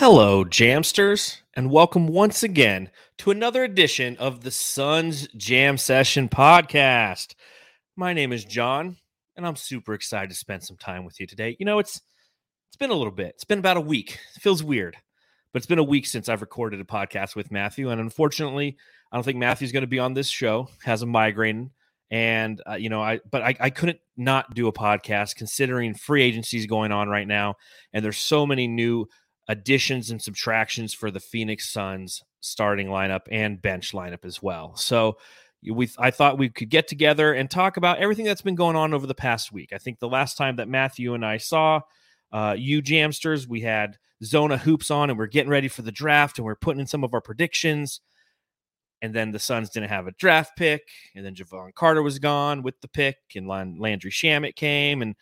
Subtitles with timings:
[0.00, 7.34] Hello, Jamsters, and welcome once again to another edition of the Suns Jam Session podcast.
[7.96, 8.96] My name is John,
[9.36, 11.54] and I'm super excited to spend some time with you today.
[11.60, 12.00] You know, it's
[12.70, 13.34] it's been a little bit.
[13.34, 14.18] It's been about a week.
[14.36, 14.96] It feels weird,
[15.52, 18.78] but it's been a week since I've recorded a podcast with Matthew, and unfortunately,
[19.12, 20.70] I don't think Matthew's going to be on this show.
[20.82, 21.72] Has a migraine,
[22.10, 26.22] and uh, you know, I but I, I couldn't not do a podcast considering free
[26.22, 27.56] agencies going on right now,
[27.92, 29.06] and there's so many new
[29.50, 34.76] additions and subtractions for the Phoenix Suns starting lineup and bench lineup as well.
[34.76, 35.18] So
[35.68, 38.94] we I thought we could get together and talk about everything that's been going on
[38.94, 39.72] over the past week.
[39.72, 41.80] I think the last time that Matthew and I saw
[42.32, 46.38] uh, you Jamsters, we had Zona Hoops on and we're getting ready for the draft
[46.38, 48.00] and we're putting in some of our predictions.
[49.02, 50.82] And then the Suns didn't have a draft pick,
[51.16, 55.16] and then Jevon Carter was gone with the pick, and Landry Shamet came, and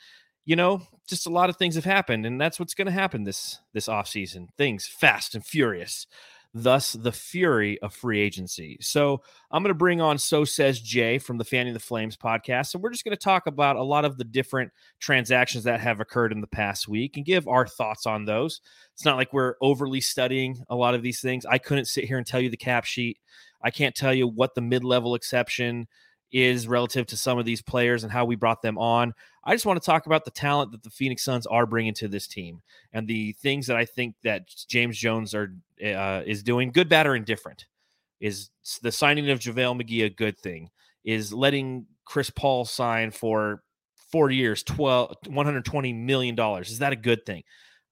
[0.49, 3.23] you know, just a lot of things have happened, and that's what's going to happen
[3.23, 4.49] this this offseason.
[4.57, 6.07] Things fast and furious.
[6.55, 8.79] Thus, the fury of free agency.
[8.81, 12.73] So, I'm going to bring on So Says Jay from the Fanning the Flames podcast.
[12.73, 16.01] And we're just going to talk about a lot of the different transactions that have
[16.01, 18.63] occurred in the past week and give our thoughts on those.
[18.95, 21.45] It's not like we're overly studying a lot of these things.
[21.45, 23.19] I couldn't sit here and tell you the cap sheet.
[23.61, 25.89] I can't tell you what the mid level exception
[26.33, 29.15] is relative to some of these players and how we brought them on.
[29.45, 32.09] I just want to talk about the talent that the Phoenix Suns are bringing to
[32.09, 32.61] this team
[32.93, 35.55] and the things that I think that James Jones are
[35.85, 37.67] uh, is doing, good, bad, or indifferent.
[38.21, 38.51] Is
[38.83, 40.71] the signing of JaVale McGee a good thing?
[41.05, 43.63] Is letting Chris Paul sign for
[44.11, 46.39] four years, 12, $120 million.
[46.61, 47.43] Is that a good thing?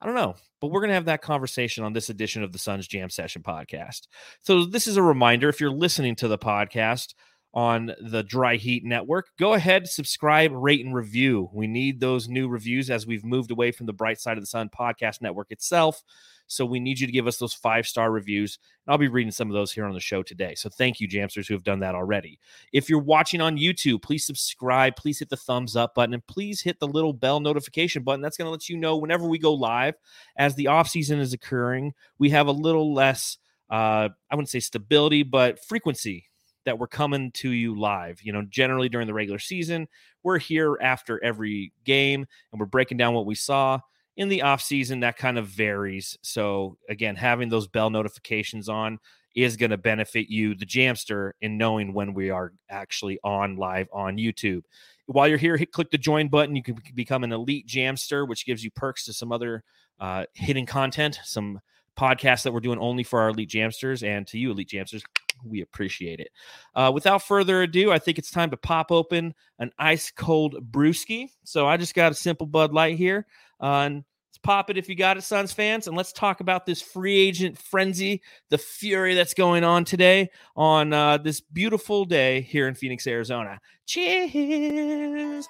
[0.01, 2.59] I don't know, but we're going to have that conversation on this edition of the
[2.59, 4.09] Suns Jam Session podcast.
[4.43, 7.15] So, this is a reminder if you're listening to the podcast,
[7.57, 9.31] on the Dry Heat Network.
[9.39, 11.49] Go ahead, subscribe, rate, and review.
[11.55, 14.47] We need those new reviews as we've moved away from the Bright Side of the
[14.47, 16.03] Sun podcast network itself.
[16.49, 18.59] So we need you to give us those five star reviews.
[18.87, 20.55] And I'll be reading some of those here on the show today.
[20.55, 22.39] So thank you, Jamsters, who have done that already.
[22.75, 26.61] If you're watching on YouTube, please subscribe, please hit the thumbs up button, and please
[26.61, 28.21] hit the little bell notification button.
[28.21, 29.95] That's going to let you know whenever we go live.
[30.37, 33.39] As the off season is occurring, we have a little less,
[33.71, 36.27] uh, I wouldn't say stability, but frequency
[36.67, 38.21] that we're coming to you live.
[38.23, 39.89] You know, generally during the regular season,
[40.23, 43.81] we're here after every game and we're breaking down what we saw.
[44.17, 46.19] In the off season, that kind of varies.
[46.23, 48.99] So again, having those bell notifications on
[49.35, 53.87] is going to benefit you, the Jamster, in knowing when we are actually on live
[53.93, 54.63] on YouTube.
[55.05, 56.57] While you're here, hit, click the join button.
[56.57, 59.63] You can become an elite Jamster, which gives you perks to some other
[60.01, 61.61] uh, hidden content, some
[61.97, 65.03] podcasts that we're doing only for our elite Jamsters, and to you, elite Jamsters
[65.45, 66.31] we appreciate it.
[66.75, 71.29] Uh, without further ado, I think it's time to pop open an ice cold brewski.
[71.45, 73.27] So I just got a simple Bud Light here.
[73.61, 75.87] Uh, and let's pop it if you got it, Suns fans.
[75.87, 80.93] And let's talk about this free agent frenzy, the fury that's going on today on
[80.93, 83.61] uh, this beautiful day here in Phoenix, Arizona.
[83.87, 85.49] Cheers.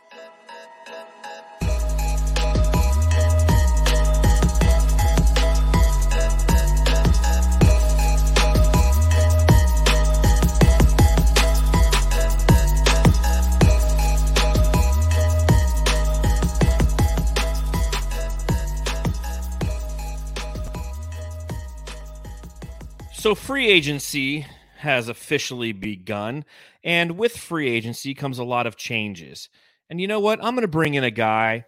[23.26, 26.44] So, free agency has officially begun.
[26.84, 29.48] And with free agency comes a lot of changes.
[29.90, 30.38] And you know what?
[30.38, 31.64] I'm going to bring in a guy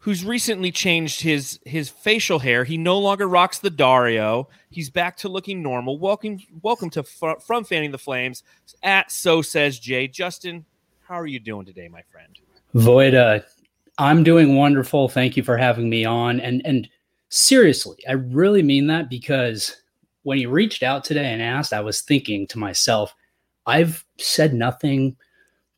[0.00, 2.64] who's recently changed his his facial hair.
[2.64, 4.48] He no longer rocks the Dario.
[4.70, 6.00] He's back to looking normal.
[6.00, 8.42] Welcome welcome to from fanning the flames
[8.82, 10.08] at so says Jay.
[10.08, 10.64] Justin,
[11.06, 12.36] how are you doing today, my friend?
[12.74, 13.42] Voida, uh,
[13.98, 15.08] I'm doing wonderful.
[15.08, 16.40] Thank you for having me on.
[16.40, 16.88] And and
[17.28, 19.76] seriously, I really mean that because
[20.28, 23.14] when you reached out today and asked, I was thinking to myself,
[23.64, 25.16] I've said nothing,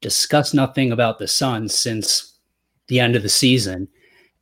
[0.00, 2.36] discussed nothing about the Suns since
[2.88, 3.86] the end of the season.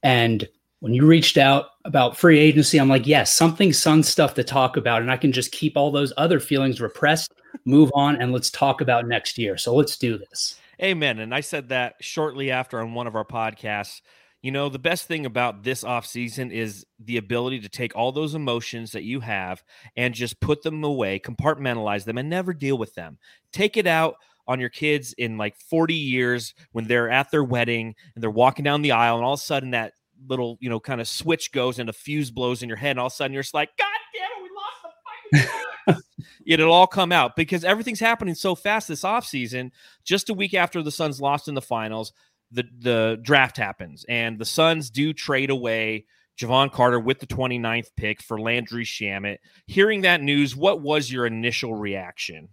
[0.03, 0.49] And
[0.81, 4.79] when you reached out about free agency, I'm like, yes, something Sun stuff to talk
[4.79, 5.03] about.
[5.03, 7.35] And I can just keep all those other feelings repressed,
[7.67, 9.59] move on, and let's talk about next year.
[9.59, 10.59] So let's do this.
[10.83, 11.19] Amen.
[11.19, 14.01] And I said that shortly after on one of our podcasts
[14.49, 18.13] you know, the best thing about this off season is the ability to take all
[18.13, 19.63] those emotions that you have
[19.95, 23.19] and just put them away, compartmentalize them, and never deal with them.
[23.53, 24.15] Take it out
[24.47, 28.63] on your kids in like 40 years when they're at their wedding and they're walking
[28.65, 29.93] down the aisle, and all of a sudden that
[30.27, 33.01] little, you know, kind of switch goes and a fuse blows in your head, and
[33.01, 35.53] all of a sudden you're just like, God damn it, we lost
[35.85, 36.03] the fucking
[36.47, 39.73] It'll all come out because everything's happening so fast this offseason.
[40.05, 42.15] Just a week after the Suns lost in the finals,
[42.51, 46.07] the the draft happens and the Suns do trade away
[46.39, 49.39] Jevon Carter with the 29th pick for Landry Shamet.
[49.67, 52.49] Hearing that news, what was your initial reaction?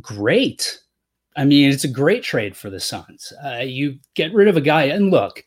[0.00, 0.80] Great.
[1.36, 3.32] I mean, it's a great trade for the Suns.
[3.44, 5.44] Uh, you get rid of a guy, and look,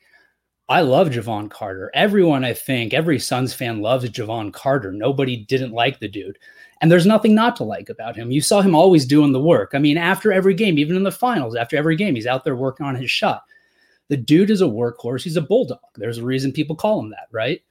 [0.70, 1.90] I love Jevon Carter.
[1.96, 4.92] Everyone, I think, every Suns fan loves Jevon Carter.
[4.92, 6.38] Nobody didn't like the dude.
[6.80, 8.30] And there's nothing not to like about him.
[8.30, 9.72] You saw him always doing the work.
[9.74, 12.56] I mean, after every game, even in the finals, after every game, he's out there
[12.56, 13.42] working on his shot.
[14.10, 15.24] The dude is a workhorse.
[15.24, 15.80] He's a bulldog.
[15.96, 17.62] There's a reason people call him that, right?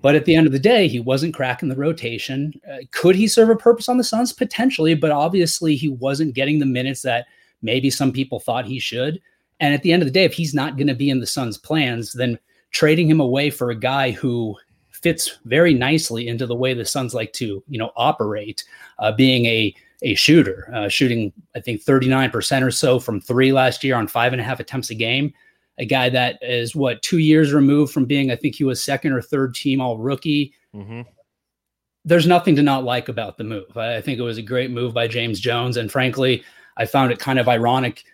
[0.00, 2.52] But at the end of the day, he wasn't cracking the rotation.
[2.70, 4.32] Uh, could he serve a purpose on the Suns?
[4.32, 7.26] Potentially, but obviously he wasn't getting the minutes that
[7.62, 9.20] maybe some people thought he should.
[9.60, 11.26] And at the end of the day, if he's not going to be in the
[11.26, 12.36] Suns' plans, then
[12.72, 14.56] trading him away for a guy who
[14.90, 18.64] fits very nicely into the way the Suns like to, you know, operate,
[18.98, 19.74] uh, being a
[20.04, 24.32] a shooter, uh, shooting I think 39% or so from three last year on five
[24.32, 25.32] and a half attempts a game
[25.82, 29.12] a guy that is what two years removed from being, I think he was second
[29.12, 30.54] or third team all rookie.
[30.72, 31.02] Mm-hmm.
[32.04, 33.76] There's nothing to not like about the move.
[33.76, 35.76] I think it was a great move by James Jones.
[35.76, 36.44] And frankly,
[36.76, 38.04] I found it kind of ironic.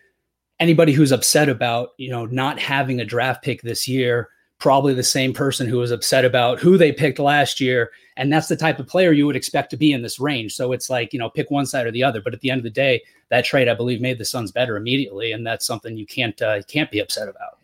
[0.59, 5.03] Anybody who's upset about, you know, not having a draft pick this year, probably the
[5.03, 7.91] same person who was upset about who they picked last year.
[8.17, 10.55] And that's the type of player you would expect to be in this range.
[10.55, 12.21] So it's like, you know, pick one side or the other.
[12.21, 14.77] But at the end of the day, that trade, I believe, made the Suns better
[14.77, 15.33] immediately.
[15.33, 17.58] And that's something you can't uh, can't be upset about.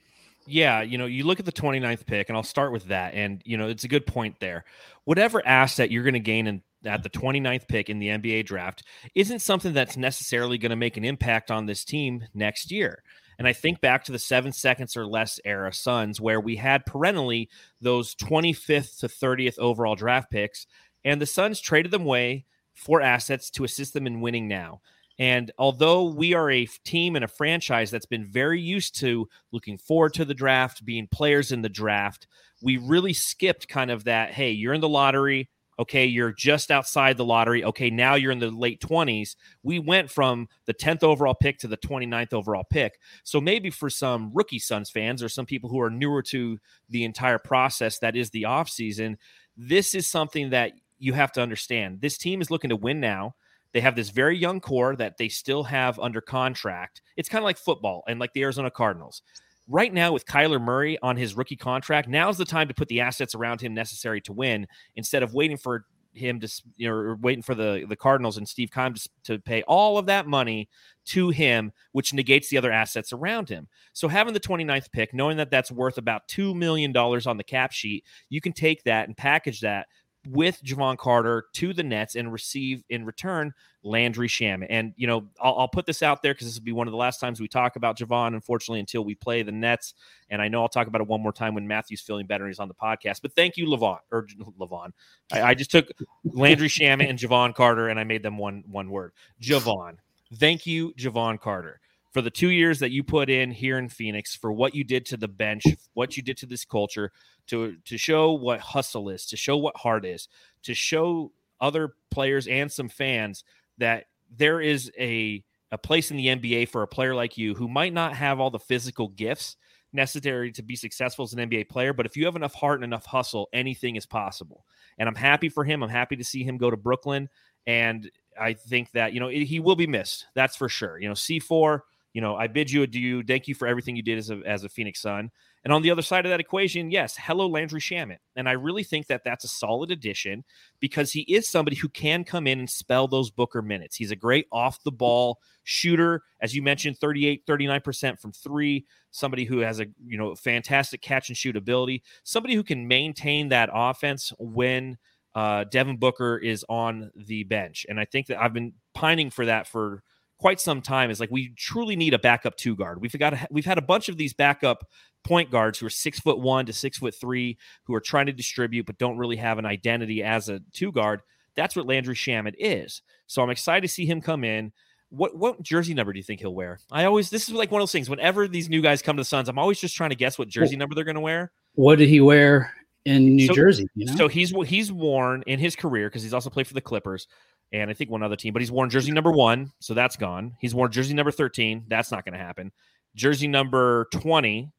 [0.46, 3.14] Yeah, you know, you look at the 29th pick, and I'll start with that.
[3.14, 4.64] And, you know, it's a good point there.
[5.04, 8.84] Whatever asset you're going to gain in, at the 29th pick in the NBA draft
[9.14, 13.02] isn't something that's necessarily going to make an impact on this team next year.
[13.38, 16.86] And I think back to the seven seconds or less era Suns, where we had
[16.86, 17.48] perennially
[17.80, 20.66] those 25th to 30th overall draft picks,
[21.04, 22.44] and the Suns traded them away
[22.74, 24.80] for assets to assist them in winning now.
[25.18, 29.78] And although we are a team and a franchise that's been very used to looking
[29.78, 32.26] forward to the draft, being players in the draft,
[32.60, 37.16] we really skipped kind of that hey, you're in the lottery, Okay, you're just outside
[37.16, 37.64] the lottery.
[37.64, 39.34] Okay, now you're in the late 20s.
[39.62, 42.98] We went from the 10th overall pick to the 29th overall pick.
[43.24, 46.58] So maybe for some rookie Suns fans or some people who are newer to
[46.90, 49.16] the entire process that is the offseason,
[49.56, 52.00] this is something that you have to understand.
[52.00, 53.34] This team is looking to win now.
[53.74, 57.02] They have this very young core that they still have under contract.
[57.16, 59.20] It's kind of like football and like the Arizona Cardinals
[59.68, 63.00] right now with Kyler Murray on his rookie contract, now's the time to put the
[63.00, 64.66] assets around him necessary to win
[64.96, 68.70] instead of waiting for him to you know waiting for the the Cardinals and Steve
[68.70, 70.68] Keim to, to pay all of that money
[71.06, 73.66] to him which negates the other assets around him.
[73.92, 77.44] So having the 29th pick knowing that that's worth about 2 million dollars on the
[77.44, 79.88] cap sheet, you can take that and package that
[80.26, 84.66] with Jevon Carter to the Nets and receive in return Landry Shamet.
[84.70, 86.92] And, you know, I'll, I'll put this out there because this will be one of
[86.92, 89.94] the last times we talk about Jevon, unfortunately, until we play the Nets.
[90.30, 92.50] And I know I'll talk about it one more time when Matthew's feeling better and
[92.50, 93.20] he's on the podcast.
[93.22, 94.26] But thank you, Levon, or
[94.58, 94.92] Levon.
[95.32, 95.88] I, I just took
[96.24, 99.12] Landry Shamet and Jevon Carter and I made them one one word.
[99.40, 99.96] Javon.
[100.36, 101.80] Thank you, Jevon Carter
[102.14, 105.04] for the two years that you put in here in Phoenix, for what you did
[105.06, 105.64] to the bench,
[105.94, 107.12] what you did to this culture,
[107.48, 110.28] to to show what hustle is, to show what heart is,
[110.62, 113.44] to show other players and some fans
[113.78, 117.68] that there is a a place in the NBA for a player like you who
[117.68, 119.56] might not have all the physical gifts
[119.92, 122.84] necessary to be successful as an NBA player, but if you have enough heart and
[122.84, 124.64] enough hustle, anything is possible.
[124.98, 125.82] And I'm happy for him.
[125.82, 127.28] I'm happy to see him go to Brooklyn
[127.66, 130.26] and I think that, you know, he will be missed.
[130.34, 130.98] That's for sure.
[130.98, 131.80] You know, C4
[132.14, 133.24] you know, I bid you adieu.
[133.24, 135.30] Thank you for everything you did as a, as a Phoenix Sun.
[135.64, 138.18] And on the other side of that equation, yes, hello, Landry Shamet.
[138.36, 140.44] And I really think that that's a solid addition
[140.78, 143.96] because he is somebody who can come in and spell those Booker minutes.
[143.96, 146.22] He's a great off the ball shooter.
[146.40, 151.30] As you mentioned, 38, 39% from three, somebody who has a, you know, fantastic catch
[151.30, 154.98] and shoot ability, somebody who can maintain that offense when
[155.34, 157.86] uh, Devin Booker is on the bench.
[157.88, 160.04] And I think that I've been pining for that for–
[160.38, 163.00] quite some time is like we truly need a backup two guard.
[163.00, 164.84] We've got a, we've had a bunch of these backup
[165.24, 168.32] point guards who are six foot one to six foot three who are trying to
[168.32, 171.20] distribute but don't really have an identity as a two guard.
[171.56, 173.02] That's what Landry Shamet is.
[173.26, 174.72] So I'm excited to see him come in.
[175.10, 176.80] What what jersey number do you think he'll wear?
[176.90, 178.10] I always this is like one of those things.
[178.10, 180.48] Whenever these new guys come to the Suns, I'm always just trying to guess what
[180.48, 181.52] jersey number they're going to wear.
[181.74, 182.72] What did he wear
[183.04, 183.86] in New so, Jersey?
[183.94, 184.16] You know?
[184.16, 187.28] So he's he's worn in his career because he's also played for the Clippers
[187.72, 190.56] and I think one other team, but he's worn jersey number one, so that's gone.
[190.60, 192.72] He's worn jersey number 13, that's not going to happen.
[193.14, 194.70] Jersey number 20,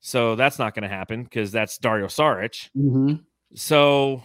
[0.00, 2.70] so that's not going to happen because that's Dario Saric.
[2.76, 3.14] Mm-hmm.
[3.54, 4.22] So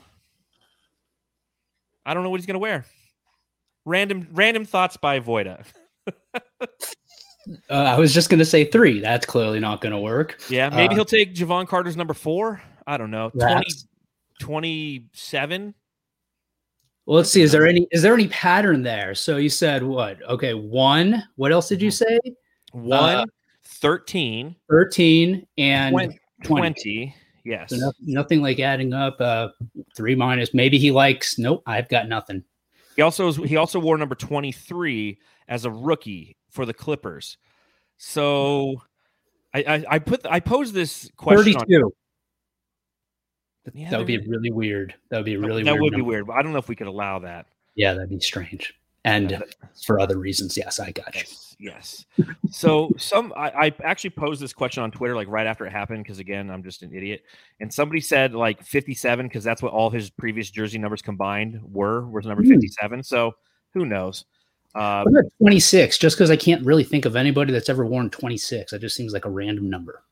[2.06, 2.86] I don't know what he's going to wear.
[3.86, 5.66] Random random thoughts by Voida.
[6.68, 6.68] uh,
[7.70, 9.00] I was just going to say three.
[9.00, 10.40] That's clearly not going to work.
[10.50, 12.62] Yeah, maybe uh, he'll take Jevon Carter's number four.
[12.88, 13.30] I don't know.
[13.32, 13.66] 20,
[14.40, 15.74] 27.
[17.06, 17.42] Well, let's see.
[17.42, 19.14] Is there any is there any pattern there?
[19.16, 20.22] So you said what?
[20.30, 21.24] Okay, one.
[21.36, 22.06] What else did you Mm-hmm.
[22.28, 22.36] say?
[22.72, 23.26] One, Uh,
[23.66, 26.72] 13, Thirteen and 20, 20.
[26.74, 27.16] 20.
[27.46, 27.70] Yes.
[27.72, 29.20] So no- nothing like adding up.
[29.20, 29.50] Uh,
[29.98, 30.54] three minus.
[30.54, 31.38] Maybe he likes.
[31.38, 32.44] Nope, I've got nothing.
[32.96, 35.20] He also he also wore number 23
[35.50, 37.38] as a rookie for the Clippers.
[37.98, 38.82] So
[39.54, 41.94] I I, I put I posed this question on Thirty-two.
[43.74, 44.94] Yeah, that would be really weird.
[45.10, 45.82] That would be really that weird.
[45.82, 46.10] would be number.
[46.10, 47.46] weird, but I don't know if we could allow that.
[47.76, 48.74] Yeah, that'd be strange.
[49.06, 49.56] And Yeah, but-
[49.86, 51.24] for other reasons, yes, I got you.
[51.60, 52.06] Yes.
[52.52, 56.04] So some I, I actually posed this question on Twitter like right after it happened
[56.04, 57.24] because again I'm just an idiot,
[57.62, 62.06] and somebody said like 57 because that's what all his previous jersey numbers combined were
[62.10, 62.50] was number Hmm.
[62.50, 63.04] 57.
[63.04, 63.36] So
[63.74, 64.26] who knows?
[64.76, 65.98] Uh, What 26?
[66.00, 68.72] Just because I can't really think of anybody that's ever worn 26.
[68.72, 70.04] That just seems like a random number.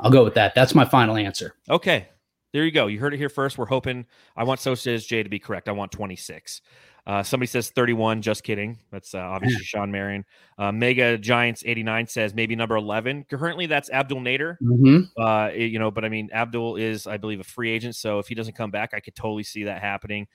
[0.00, 0.54] I'll go with that.
[0.54, 1.54] That's my final answer.
[1.70, 2.08] okay,
[2.52, 2.86] there you go.
[2.86, 3.58] You heard it here first.
[3.58, 4.06] We're hoping.
[4.36, 5.68] I want so says Jay to be correct.
[5.68, 6.62] I want 26.
[7.06, 8.20] Uh, somebody says 31.
[8.20, 8.78] Just kidding.
[8.90, 10.26] That's uh, obviously Shawn Marion.
[10.58, 13.24] Uh, Mega Giants 89 says maybe number 11.
[13.30, 14.56] Currently, that's Abdel Nader.
[14.62, 15.22] Mm-hmm.
[15.22, 18.28] uh you know but i mean abdel is i believe a free agent so if
[18.28, 20.26] he doesn't come back i could totally see that happening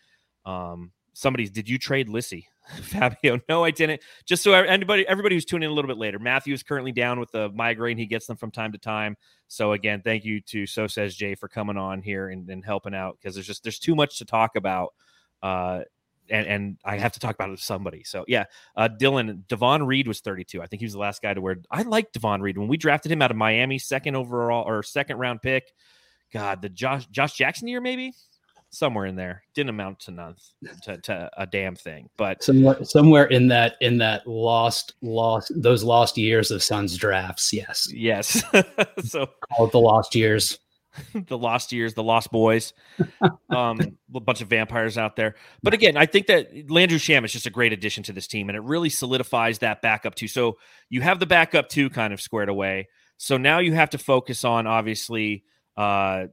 [0.46, 2.48] um somebody's did you trade lissy
[2.82, 6.20] fabio no i didn't just so anybody everybody who's tuning in a little bit later
[6.20, 9.15] matthew is currently down with the migraine he gets them from time to time
[9.48, 12.96] so again thank you to so says jay for coming on here and, and helping
[12.96, 14.93] out because there's just there's too much to talk about
[15.41, 15.82] uh
[16.29, 18.03] and, and I have to talk about it with somebody.
[18.03, 20.62] So yeah, uh, Dylan Davon Reed was 32.
[20.62, 21.58] I think he was the last guy to wear.
[21.70, 25.17] I like Davon Reed when we drafted him out of Miami, second overall or second
[25.17, 25.74] round pick.
[26.32, 28.13] God, the Josh Josh Jackson year maybe
[28.73, 30.35] somewhere in there didn't amount to none
[30.81, 32.09] to, to a damn thing.
[32.17, 37.53] But Somewhere, somewhere in that in that lost lost those lost years of Suns drafts.
[37.53, 38.43] Yes, yes,
[39.03, 40.59] so call it the lost years.
[41.27, 42.71] the lost years, the lost boys,
[43.49, 43.79] um,
[44.13, 45.33] a bunch of vampires out there.
[45.63, 48.47] But again, I think that Landry Sham is just a great addition to this team,
[48.47, 50.57] and it really solidifies that backup two So
[50.89, 52.89] you have the backup two kind of squared away.
[53.17, 55.45] So now you have to focus on obviously
[55.77, 56.25] uh,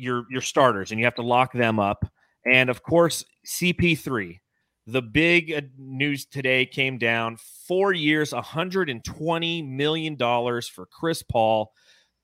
[0.00, 2.04] your your starters, and you have to lock them up.
[2.44, 4.38] And of course, CP3.
[4.86, 7.36] The big uh, news today came down
[7.68, 11.72] four years, $120 million for Chris Paul.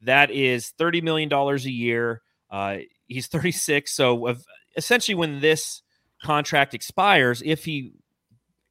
[0.03, 2.23] That is $30 million a year.
[2.51, 3.93] Uh, he's 36.
[3.93, 4.35] So
[4.77, 5.83] essentially, when this
[6.23, 7.93] contract expires, if he,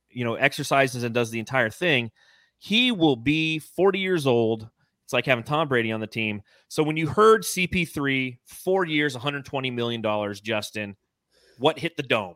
[0.10, 2.12] you know, exercises and does the entire thing,
[2.58, 4.70] he will be 40 years old.
[5.06, 6.42] It's like having Tom Brady on the team.
[6.68, 10.96] So when you heard CP3, four years, $120 million, Justin,
[11.60, 12.36] what hit the dome?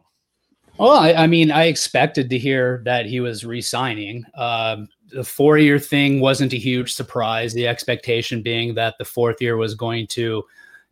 [0.77, 4.23] Well, I, I mean, I expected to hear that he was re-signing.
[4.35, 7.53] Um, the four-year thing wasn't a huge surprise.
[7.53, 10.43] The expectation being that the fourth year was going to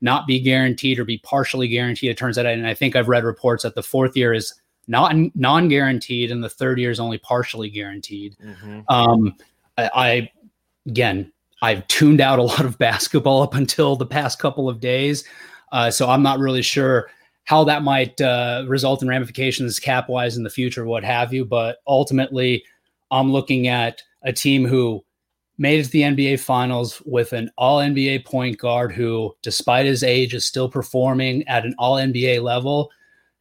[0.02, 2.10] not be guaranteed or be partially guaranteed.
[2.10, 4.54] It turns out, and I think I've read reports that the fourth year is
[4.88, 8.36] not non-guaranteed, and the third year is only partially guaranteed.
[8.44, 8.80] Mm-hmm.
[8.90, 9.36] Um,
[9.78, 10.32] I, I
[10.88, 15.24] again, I've tuned out a lot of basketball up until the past couple of days,
[15.72, 17.10] uh, so I'm not really sure
[17.48, 21.46] how that might uh, result in ramifications cap wise in the future, what have you.
[21.46, 22.64] But ultimately,
[23.10, 25.04] I'm looking at a team who
[25.58, 30.04] made it to the NBA finals with an all NBA point guard who, despite his
[30.04, 32.92] age, is still performing at an all NBA level.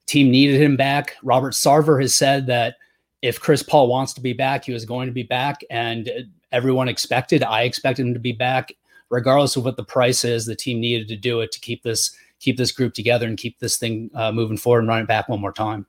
[0.07, 1.17] Team needed him back.
[1.25, 2.77] Robert Sarver has said that
[3.23, 5.63] if Chris Paul wants to be back, he was going to be back.
[5.69, 6.09] And
[6.53, 8.73] everyone expected, I expected him to be back,
[9.11, 10.47] regardless of what the price is.
[10.47, 13.59] The team needed to do it to keep this keep this group together and keep
[13.59, 15.87] this thing uh, moving forward and run it back one more time.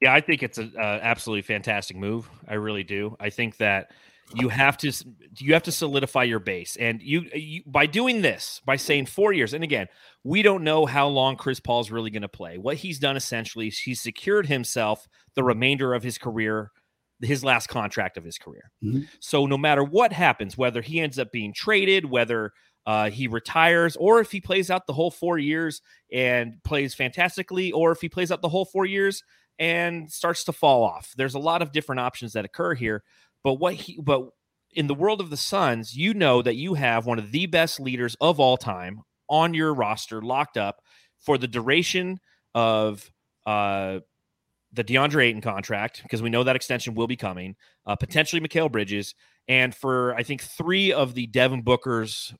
[0.00, 2.28] Yeah, I think it's an uh, absolutely fantastic move.
[2.48, 3.16] I really do.
[3.20, 3.92] I think that
[4.34, 4.92] you have to
[5.38, 9.32] you have to solidify your base, and you, you by doing this by saying four
[9.32, 9.52] years.
[9.52, 9.88] And again,
[10.24, 12.58] we don't know how long Chris Paul's really going to play.
[12.58, 16.72] What he's done essentially, he's secured himself the remainder of his career,
[17.22, 18.70] his last contract of his career.
[18.82, 19.08] Mhm.
[19.20, 22.52] So no matter what happens, whether he ends up being traded, whether
[22.84, 25.80] uh, he retires, or if he plays out the whole four years
[26.12, 29.22] and plays fantastically, or if he plays out the whole four years
[29.58, 31.12] and starts to fall off.
[31.16, 33.04] There's a lot of different options that occur here.
[33.44, 34.28] But what he, but
[34.72, 37.78] in the world of the Suns, you know that you have one of the best
[37.78, 40.80] leaders of all time on your roster, locked up
[41.20, 42.18] for the duration
[42.54, 43.10] of
[43.46, 44.00] uh,
[44.72, 48.72] the DeAndre Ayton contract, because we know that extension will be coming, uh, potentially Mikal
[48.72, 49.14] Bridges,
[49.48, 52.34] and for I think three of the Devin Booker's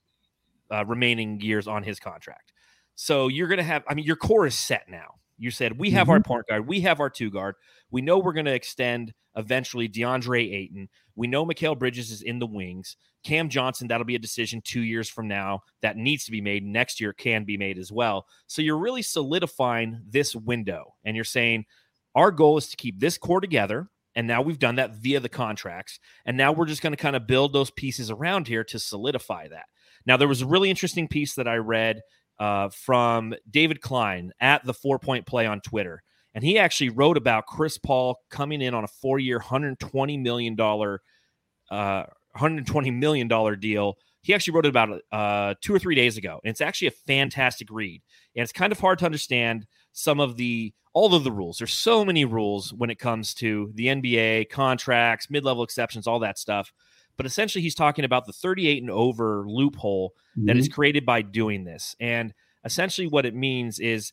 [0.70, 2.52] uh, remaining years on his contract.
[2.94, 5.16] So you're going to have, I mean, your core is set now.
[5.38, 6.12] You said we have mm-hmm.
[6.12, 7.56] our point guard, we have our two guard.
[7.90, 10.88] We know we're going to extend eventually DeAndre Ayton.
[11.16, 12.96] We know Mikal Bridges is in the wings.
[13.24, 16.64] Cam Johnson, that'll be a decision two years from now that needs to be made.
[16.64, 18.26] Next year can be made as well.
[18.46, 21.64] So you're really solidifying this window, and you're saying
[22.14, 23.88] our goal is to keep this core together.
[24.14, 25.98] And now we've done that via the contracts.
[26.26, 29.48] And now we're just going to kind of build those pieces around here to solidify
[29.48, 29.64] that.
[30.04, 32.02] Now, there was a really interesting piece that I read
[32.38, 36.02] uh, from David Klein at the Four Point Play on Twitter.
[36.34, 40.56] And he actually wrote about Chris Paul coming in on a four year, $120 million,
[40.58, 42.04] uh,
[42.36, 43.28] $120 million
[43.60, 43.96] deal.
[44.22, 46.40] He actually wrote it about uh, two or three days ago.
[46.44, 48.02] And it's actually a fantastic read.
[48.34, 51.58] And it's kind of hard to understand some of the all of the rules.
[51.58, 56.38] There's so many rules when it comes to the NBA, contracts, mid-level exceptions, all that
[56.38, 56.72] stuff.
[57.16, 60.46] But essentially, he's talking about the 38 and over loophole mm-hmm.
[60.46, 60.74] that is mm-hmm.
[60.74, 61.96] created by doing this.
[62.00, 62.34] And
[62.64, 64.12] essentially, what it means is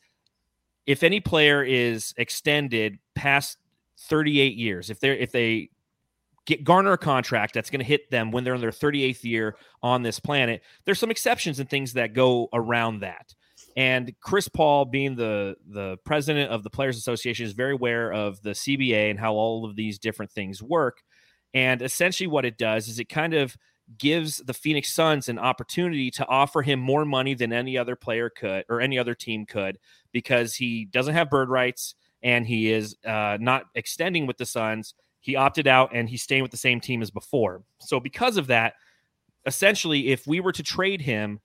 [0.85, 3.57] if any player is extended past
[3.99, 5.69] 38 years, if they're if they
[6.45, 9.55] get garner a contract that's going to hit them when they're in their 38th year
[9.83, 13.35] on this planet, there's some exceptions and things that go around that.
[13.77, 18.41] And Chris Paul, being the the president of the Players Association, is very aware of
[18.41, 21.01] the CBA and how all of these different things work.
[21.53, 23.55] And essentially, what it does is it kind of
[23.97, 28.29] gives the Phoenix Suns an opportunity to offer him more money than any other player
[28.29, 29.79] could or any other team could
[30.11, 34.93] because he doesn't have bird rights and he is uh, not extending with the Suns.
[35.21, 37.63] He opted out and he's staying with the same team as before.
[37.79, 38.73] So, because of that,
[39.45, 41.39] essentially, if we were to trade him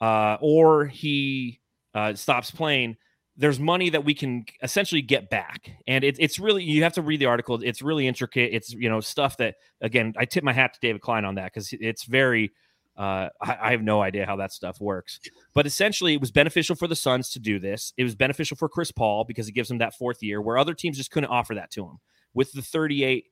[0.00, 1.60] uh, or he
[1.94, 2.96] uh, stops playing,
[3.36, 5.70] there's money that we can essentially get back.
[5.86, 8.88] And it, it's really you have to read the article it's really intricate it's you
[8.88, 12.04] know stuff that again i tip my hat to david klein on that because it's
[12.04, 12.52] very
[12.96, 15.18] uh, I, I, have no idea how that stuff works.
[15.52, 17.92] But essentially it was beneficial for the suns to do this.
[17.96, 20.74] It was beneficial for chris paul because it gives him that fourth year where other
[20.74, 21.98] teams just couldn't offer that to him.
[22.34, 23.24] With the 38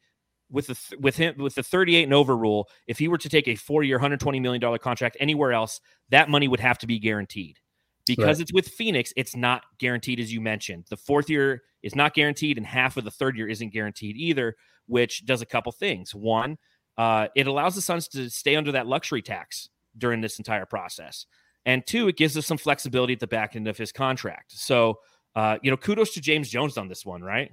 [0.53, 3.49] with the with him with the 38 and over rule if he were to take
[3.49, 5.81] a four year 120 million dollar contract anywhere else
[6.11, 7.59] that money would have to be guaranteed
[8.07, 8.41] because right.
[8.41, 10.87] it's with Phoenix, it's not guaranteed as you mentioned.
[10.91, 14.57] The fourth year is not guaranteed, and half of the third year isn't guaranteed either,
[14.87, 16.15] which does a couple things.
[16.15, 16.59] One,
[16.99, 21.27] uh, it allows the Suns to stay under that luxury tax during this entire process,
[21.65, 24.53] and two, it gives us some flexibility at the back end of his contract.
[24.53, 24.99] So,
[25.37, 27.53] uh, you know, kudos to James Jones on this one, right?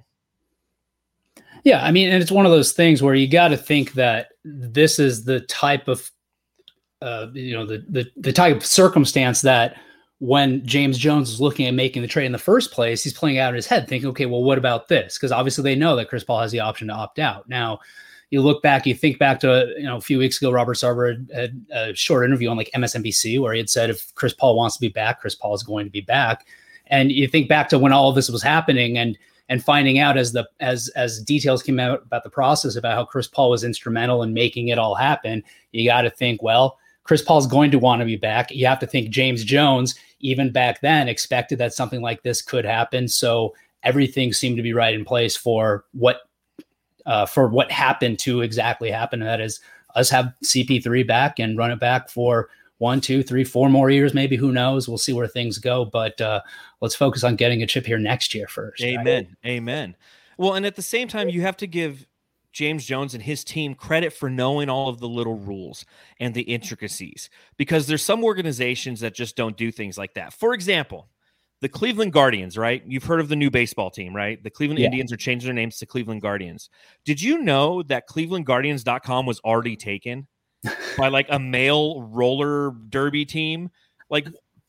[1.64, 4.28] Yeah, I mean, and it's one of those things where you got to think that
[4.44, 6.10] this is the type of,
[7.02, 9.76] uh, you know, the the the type of circumstance that
[10.20, 13.38] when James Jones was looking at making the trade in the first place, he's playing
[13.38, 15.16] out in his head, thinking, okay, well, what about this?
[15.16, 17.48] Because obviously they know that Chris Paul has the option to opt out.
[17.48, 17.80] Now,
[18.30, 21.32] you look back, you think back to you know a few weeks ago, Robert Sarver
[21.34, 24.56] had, had a short interview on like MSNBC where he had said if Chris Paul
[24.56, 26.46] wants to be back, Chris Paul is going to be back.
[26.86, 29.18] And you think back to when all this was happening and
[29.50, 33.04] and finding out as the as as details came out about the process about how
[33.04, 37.20] Chris Paul was instrumental in making it all happen, you got to think, well, Chris
[37.20, 38.52] Paul's going to want to be back.
[38.52, 42.64] You have to think James Jones even back then expected that something like this could
[42.64, 43.08] happen.
[43.08, 46.20] So everything seemed to be right in place for what
[47.04, 49.20] uh, for what happened to exactly happen.
[49.20, 49.60] And that is
[49.96, 52.48] us have CP3 back and run it back for
[52.80, 54.36] one, two, three, four more years, maybe.
[54.36, 54.88] Who knows?
[54.88, 55.84] We'll see where things go.
[55.84, 56.40] But uh,
[56.80, 58.82] let's focus on getting a chip here next year first.
[58.82, 59.36] Amen.
[59.44, 59.50] Right?
[59.50, 59.96] Amen.
[60.38, 62.06] Well, and at the same time, you have to give
[62.52, 65.84] James Jones and his team credit for knowing all of the little rules
[66.20, 70.32] and the intricacies because there's some organizations that just don't do things like that.
[70.32, 71.10] For example,
[71.60, 72.82] the Cleveland Guardians, right?
[72.86, 74.42] You've heard of the new baseball team, right?
[74.42, 74.86] The Cleveland yeah.
[74.86, 76.70] Indians are changing their names to Cleveland Guardians.
[77.04, 80.26] Did you know that clevelandguardians.com was already taken
[80.96, 83.70] by like a male roller derby team?
[84.08, 84.28] Like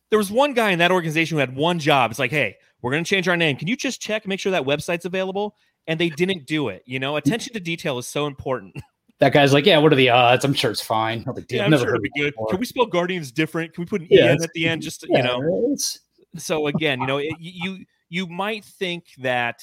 [0.09, 2.11] there was one guy in that organization who had one job.
[2.11, 3.57] It's like, hey, we're going to change our name.
[3.57, 5.55] Can you just check, make sure that website's available?
[5.87, 6.83] and they didn't do it.
[6.85, 8.75] You know, attention to detail is so important.
[9.19, 10.43] That guy's like, yeah, what are the odds?
[10.43, 11.23] I'm sure it's fine.
[11.27, 12.33] No yeah, I'm Never sure it'll be good.
[12.49, 13.71] Can we spell Guardians different?
[13.71, 14.81] Can we put an yeah, en at the end?
[14.81, 15.77] Just yeah, you know.
[16.37, 19.61] So again, you know, it, you you might think that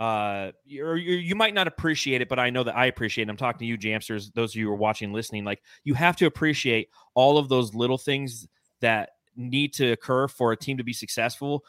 [0.00, 3.30] uh or you might not appreciate it but i know that i appreciate it.
[3.30, 6.16] I'm talking to you jamsters those of you who are watching listening like you have
[6.16, 8.48] to appreciate all of those little things
[8.80, 11.64] that need to occur for a team to be successful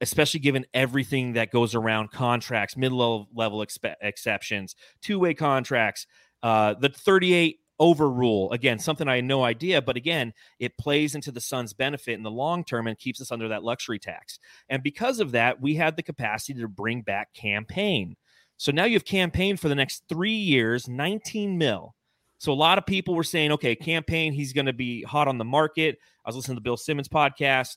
[0.00, 6.06] especially given everything that goes around contracts, mid level expe- exceptions, two way contracts,
[6.42, 8.50] uh, the 38 over rule.
[8.52, 12.22] Again, something I had no idea, but again, it plays into the Suns' benefit in
[12.22, 14.38] the long term and keeps us under that luxury tax.
[14.68, 18.16] And because of that, we had the capacity to bring back Cam Payne.
[18.56, 21.94] So now you have Cam Payne for the next three years, 19 mil.
[22.38, 25.28] So a lot of people were saying, okay, Cam Payne, he's going to be hot
[25.28, 25.98] on the market.
[26.24, 27.76] I was listening to Bill Simmons podcast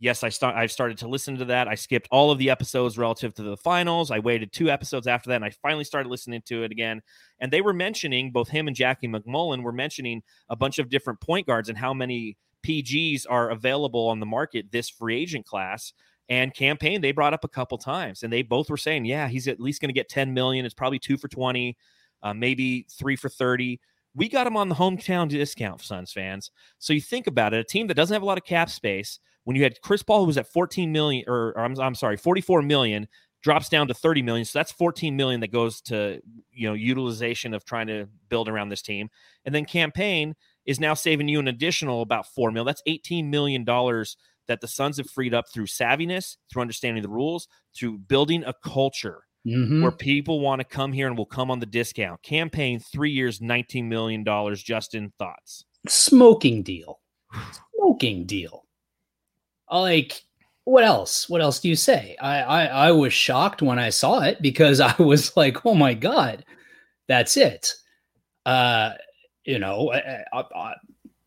[0.00, 1.68] yes, I start I've started to listen to that.
[1.68, 4.10] I skipped all of the episodes relative to the finals.
[4.10, 7.00] I waited two episodes after that, and I finally started listening to it again.
[7.38, 11.20] And they were mentioning both him and Jackie MacMullan were mentioning a bunch of different
[11.20, 12.36] point guards and how many
[12.66, 15.92] PGs are available on the market this free agent class.
[16.28, 19.28] And Cam Payne they brought up a couple times, and they both were saying, yeah,
[19.28, 20.64] he's at least going to get 10 million.
[20.64, 21.76] It's probably two for 20,
[22.22, 23.80] uh, maybe three for 30
[24.14, 26.50] we got him on the hometown discount, Suns fans.
[26.78, 29.20] So you think about it, a team that doesn't have a lot of cap space,
[29.44, 32.16] when you had Chris Paul, who was at 14 million, or, or I'm, I'm sorry,
[32.16, 33.08] 44 million,
[33.42, 34.44] drops down to 30 million.
[34.44, 36.20] So that's 14 million that goes to,
[36.52, 39.08] you know, utilization of trying to build around this team.
[39.44, 40.34] And then Cam Payne
[40.66, 42.64] is now saving you an additional about 4 mil.
[42.64, 47.08] That's 18 million dollars that the Suns have freed up through savviness, through understanding the
[47.08, 49.80] rules, through building a culture mm-hmm.
[49.80, 52.20] where people want to come here and will come on the discount.
[52.22, 54.24] Cam Payne three years, $19 million.
[54.56, 55.64] Justin, thoughts?
[55.86, 57.00] Smoking deal.
[57.76, 58.64] Smoking deal
[59.78, 60.22] like
[60.64, 61.28] what else?
[61.28, 62.16] What else do you say?
[62.20, 65.94] I, I i was shocked when i saw it because i was like oh my
[65.94, 66.44] god
[67.08, 67.72] that's it.
[68.46, 68.92] Uh
[69.44, 70.74] you know i, I,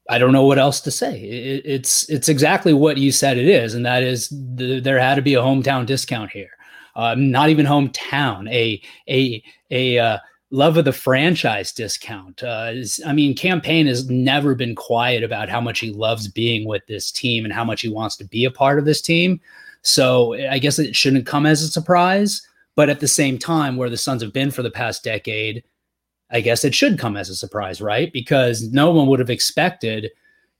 [0.10, 1.19] I don't know what else to say.
[1.21, 5.15] It, it's it's exactly what you said it is and that is the, there had
[5.15, 6.49] to be a hometown discount here.
[6.95, 10.17] Um, not even hometown a a a uh,
[10.54, 12.44] love of the franchise discount.
[12.44, 16.28] Uh, is, I mean, Cam Payne has never been quiet about how much he loves
[16.28, 19.02] being with this team and how much he wants to be a part of this
[19.02, 19.42] team.
[19.82, 22.48] So I guess it shouldn't come as a surprise.
[22.76, 25.63] But at the same time, where the Suns have been for the past decade,
[26.30, 28.13] I guess it should come as a surprise, right?
[28.13, 30.12] Because no one would have expected,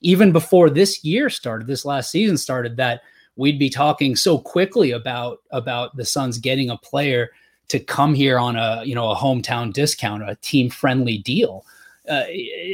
[0.02, 3.02] even before this year started, this last season started, that
[3.36, 7.30] we'd be talking so quickly about about the Suns getting a player
[7.70, 11.66] to come here on a you know a hometown discount, a team friendly deal,
[12.10, 12.24] uh,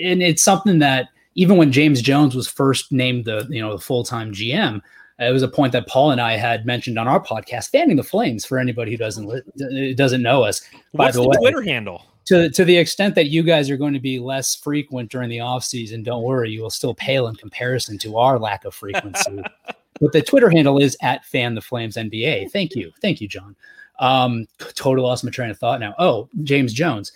[0.03, 3.83] and it's something that even when James Jones was first named the you know the
[3.83, 4.81] full time GM,
[5.19, 8.03] it was a point that Paul and I had mentioned on our podcast, fanning the
[8.03, 8.45] flames.
[8.45, 12.05] For anybody who doesn't doesn't know us, What's by the, the way, Twitter handle?
[12.25, 15.39] To, to the extent that you guys are going to be less frequent during the
[15.39, 19.41] off season, don't worry, you will still pale in comparison to our lack of frequency.
[19.99, 22.51] but the Twitter handle is at fan the flames NBA.
[22.51, 23.55] Thank you, thank you, John.
[23.99, 25.93] Um, total lost my train of thought now.
[25.99, 27.11] Oh, James Jones.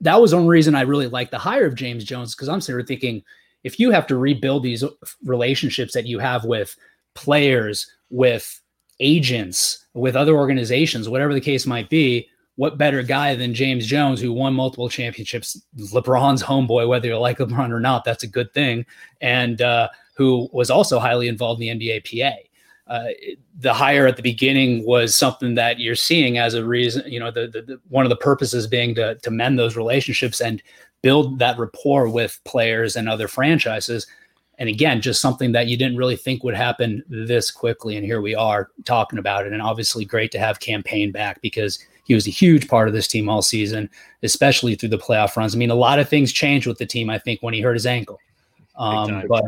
[0.00, 2.80] That was one reason I really like the hire of James Jones because I'm sort
[2.80, 3.22] of thinking
[3.64, 4.82] if you have to rebuild these
[5.24, 6.74] relationships that you have with
[7.14, 8.60] players, with
[9.00, 14.20] agents, with other organizations, whatever the case might be, what better guy than James Jones,
[14.20, 18.52] who won multiple championships, LeBron's homeboy, whether you like LeBron or not, that's a good
[18.52, 18.84] thing,
[19.20, 22.36] and uh, who was also highly involved in the NBA PA
[22.90, 23.04] uh,
[23.60, 27.30] the hire at the beginning was something that you're seeing as a reason, you know,
[27.30, 30.60] the, the, the, one of the purposes being to, to mend those relationships and
[31.00, 34.08] build that rapport with players and other franchises.
[34.58, 37.96] And again, just something that you didn't really think would happen this quickly.
[37.96, 39.52] And here we are talking about it.
[39.52, 42.92] And obviously, great to have Cam Payne back because he was a huge part of
[42.92, 43.88] this team all season,
[44.24, 45.54] especially through the playoff runs.
[45.54, 47.74] I mean, a lot of things changed with the team, I think, when he hurt
[47.74, 48.18] his ankle.
[48.76, 49.44] Um, but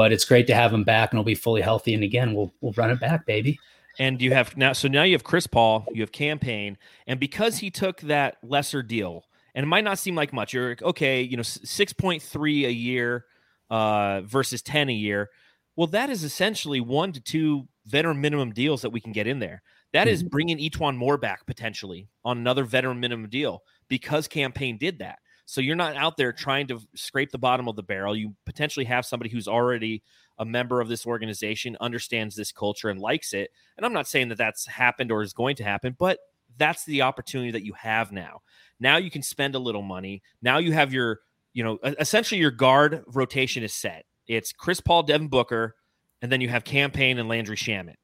[0.00, 1.92] but it's great to have him back and he'll be fully healthy.
[1.92, 3.60] And again, we'll we'll run it back, baby.
[3.98, 7.20] And you have now, so now you have Chris Paul, you have Cam Payne, and
[7.20, 11.20] because he took that lesser deal, and it might not seem like much, you're okay,
[11.20, 13.26] you know, six point three a year
[13.68, 15.28] uh, versus ten a year.
[15.76, 19.38] Well, that is essentially one to two veteran minimum deals that we can get in
[19.38, 19.60] there.
[19.92, 20.14] That mm-hmm.
[20.14, 25.00] is bringing E'Twaun Moore back potentially on another veteran minimum deal because Cam Payne did
[25.00, 25.18] that.
[25.50, 28.14] So you're not out there trying to scrape the bottom of the barrel.
[28.14, 30.04] You potentially have somebody who's already
[30.38, 33.50] a member of this organization, understands this culture, and likes it.
[33.76, 36.20] And I'm not saying that that's happened or is going to happen, but
[36.56, 38.42] that's the opportunity that you have now.
[38.78, 40.22] Now you can spend a little money.
[40.40, 41.18] Now you have your,
[41.52, 44.04] you know, essentially your guard rotation is set.
[44.28, 45.74] It's Chris Paul, Devin Booker,
[46.22, 47.96] and then you have Cam Payne and Landry Shamet.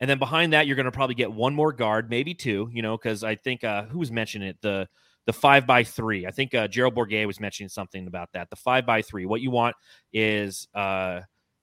[0.00, 2.82] And then behind that, you're going to probably get one more guard, maybe two, you
[2.82, 4.56] know, because I think uh, who was mentioning it?
[4.60, 4.88] The
[5.28, 6.26] the five by three.
[6.26, 8.48] I think uh, Gerald Bourguet was mentioning something about that.
[8.48, 9.26] The five by three.
[9.26, 9.76] What you want
[10.10, 11.20] is, uh,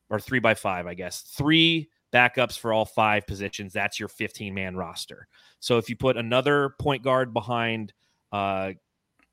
[0.07, 3.73] or three by five, I guess, three backups for all five positions.
[3.73, 5.27] That's your 15 man roster.
[5.61, 7.91] So if you put another point guard behind
[8.31, 8.73] uh,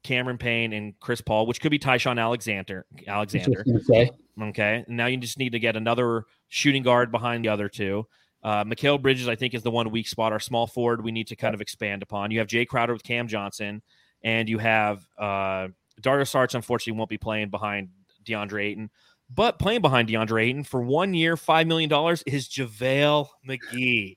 [0.03, 3.67] Cameron Payne and Chris Paul, which could be Ty-Shon Alexander, Alexander.
[3.91, 4.11] Okay.
[4.41, 4.85] Okay.
[4.89, 8.07] Now you just need to get another shooting guard behind the other two.
[8.43, 10.33] Uh, Mikal Bridges, I think, is the one weak spot.
[10.33, 12.31] Our small forward, we need to kind of expand upon.
[12.31, 13.83] You have Jae Crowder with Cam Johnson
[14.23, 15.69] and you have uh,
[16.01, 17.89] Dario Saric, unfortunately, won't be playing behind
[18.25, 18.91] DeAndre Ayton.
[19.35, 21.91] But playing behind DeAndre Ayton for one year, $5 million
[22.27, 24.17] is JaVale McGee.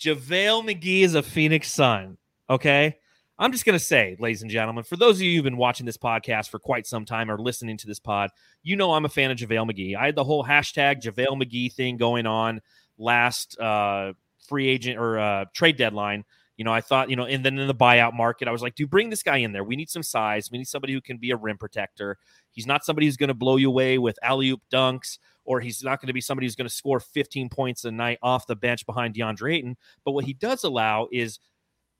[0.00, 2.18] JaVale McGee is a Phoenix Sun.
[2.50, 2.96] Okay.
[3.38, 5.84] I'm just going to say, ladies and gentlemen, for those of you who've been watching
[5.84, 8.30] this podcast for quite some time or listening to this pod,
[8.62, 9.94] you know I'm a fan of JaVale McGee.
[9.94, 12.62] I had the whole hashtag JaVale McGee thing going on
[12.98, 14.14] last uh,
[14.48, 16.24] free agent or uh, trade deadline.
[16.56, 18.74] You know, I thought, you know, and then in the buyout market, I was like,
[18.74, 19.62] do bring this guy in there.
[19.62, 20.50] We need some size.
[20.50, 22.16] We need somebody who can be a rim protector.
[22.52, 25.82] He's not somebody who's going to blow you away with alley oop dunks, or he's
[25.82, 28.56] not going to be somebody who's going to score 15 points a night off the
[28.56, 29.76] bench behind DeAndre Ayton.
[30.04, 31.38] But what he does allow is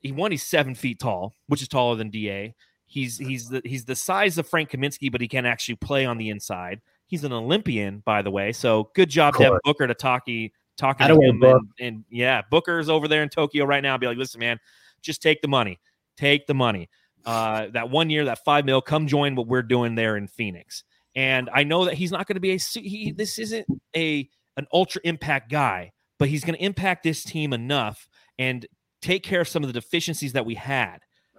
[0.00, 2.54] he one, he's seven feet tall, which is taller than Da.
[2.88, 6.18] He's he's the he's the size of Frank Kaminsky, but he can actually play on
[6.18, 6.80] the inside.
[7.06, 8.52] He's an Olympian, by the way.
[8.52, 11.42] So good job, Devin Booker, to talkie talking to him.
[11.42, 13.96] And, and, yeah, Booker's over there in Tokyo right now.
[13.98, 14.58] Be like, listen, man,
[15.02, 15.80] just take the money.
[16.16, 16.88] Take the money.
[17.24, 20.84] Uh, that one year, that five mil, come join what we're doing there in Phoenix.
[21.14, 23.10] And I know that he's not going to be a he.
[23.10, 28.08] This isn't a an ultra impact guy, but he's going to impact this team enough
[28.38, 28.66] and
[29.02, 30.98] take care of some of the deficiencies that we had.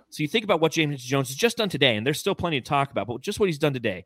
[0.09, 2.59] So you think about what James Jones has just done today, and there's still plenty
[2.61, 4.05] to talk about, but just what he's done today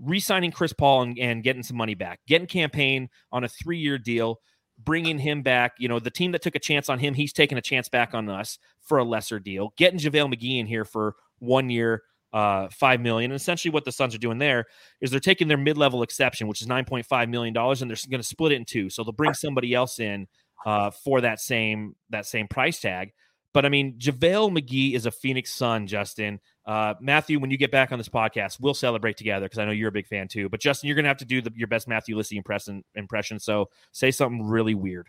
[0.00, 3.98] re-signing Chris Paul and, and, getting some money back, getting Cam Payne on a three-year
[3.98, 4.40] deal,
[4.84, 5.72] bringing him back.
[5.78, 8.14] You know, the team that took a chance on him, he's taking a chance back
[8.14, 9.72] on us for a lesser deal.
[9.76, 13.30] Getting JaVale McGee in here for one year, uh, five million.
[13.30, 14.66] And essentially, what the Suns are doing there
[15.00, 17.98] is they're taking their mid-level exception, which is nine point five million dollars, and they're
[18.10, 18.90] going to split it in two.
[18.90, 20.26] So they'll bring somebody else in
[20.64, 23.12] uh, for that same that same price tag.
[23.52, 26.40] But I mean, JaVale McGee is a Phoenix Sun, Justin.
[26.66, 29.72] Uh, Matthew, when you get back on this podcast, we'll celebrate together because I know
[29.72, 30.48] you're a big fan too.
[30.48, 32.84] But Justin, you're going to have to do the, your best Matthew Lissy impression.
[32.94, 33.38] Impression.
[33.38, 35.08] So say something really weird.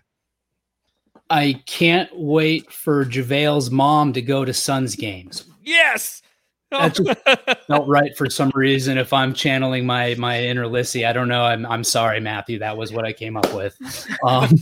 [1.29, 5.45] I can't wait for JaVale's mom to go to Suns games.
[5.63, 6.21] Yes.
[6.71, 8.97] That just felt right for some reason.
[8.97, 11.43] If I'm channeling my my inner Lissy, I don't know.
[11.43, 12.59] I'm I'm sorry, Matthew.
[12.59, 13.77] That was what I came up with.
[14.25, 14.57] Um,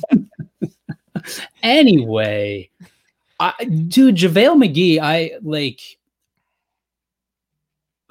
[1.62, 2.71] anyway,
[3.39, 5.98] I, dude, JaVale McGee, I like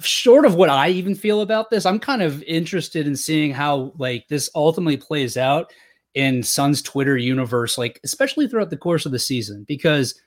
[0.00, 3.92] short of what I even feel about this, I'm kind of interested in seeing how
[3.98, 5.72] like this ultimately plays out
[6.14, 10.20] in Suns Twitter universe, like especially throughout the course of the season, because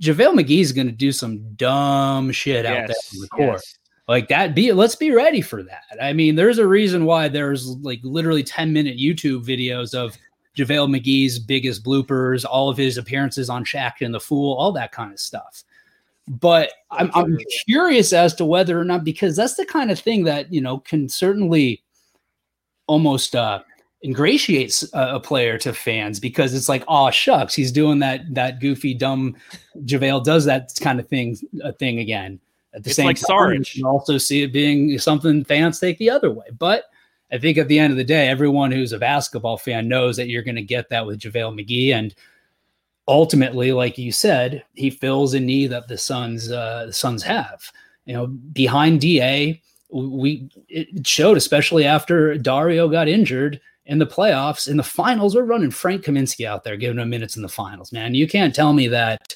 [0.00, 3.52] JaVale McGee is going to do some dumb shit yes, out there in the court.
[3.54, 3.78] Yes.
[4.08, 5.84] Like that, be let's be ready for that.
[6.00, 10.18] I mean, there's a reason why there's like literally 10 minute YouTube videos of
[10.56, 15.12] JaVale McGee's biggest bloopers, all of his appearances on Shaqtin' a Fool, all that kind
[15.12, 15.64] of stuff.
[16.28, 20.24] But I'm, I'm curious as to whether or not, because that's the kind of thing
[20.24, 21.82] that, you know, can certainly
[22.86, 23.60] almost uh,
[24.04, 28.94] ingratiates a, player to fans because it's like, oh shucks, he's doing that that goofy,
[28.94, 29.36] dumb
[29.78, 32.40] JaVale does that kind of thing a thing again.
[32.74, 35.98] At the it's same like time, you can also see it being something fans take
[35.98, 36.46] the other way.
[36.56, 36.84] But
[37.32, 40.28] I think at the end of the day, everyone who's a basketball fan knows that
[40.28, 41.94] you're going to get that with JaVale McGee.
[41.94, 42.14] And
[43.08, 47.62] ultimately, like you said, he fills a need that the Suns uh, Suns have.
[48.06, 49.60] You know, behind Da,
[49.90, 55.42] we it showed, especially after Dario got injured in the playoffs, in the finals, we're
[55.42, 57.92] running Frank Kaminsky out there, giving him minutes in the finals.
[57.92, 59.34] Man, you can't tell me that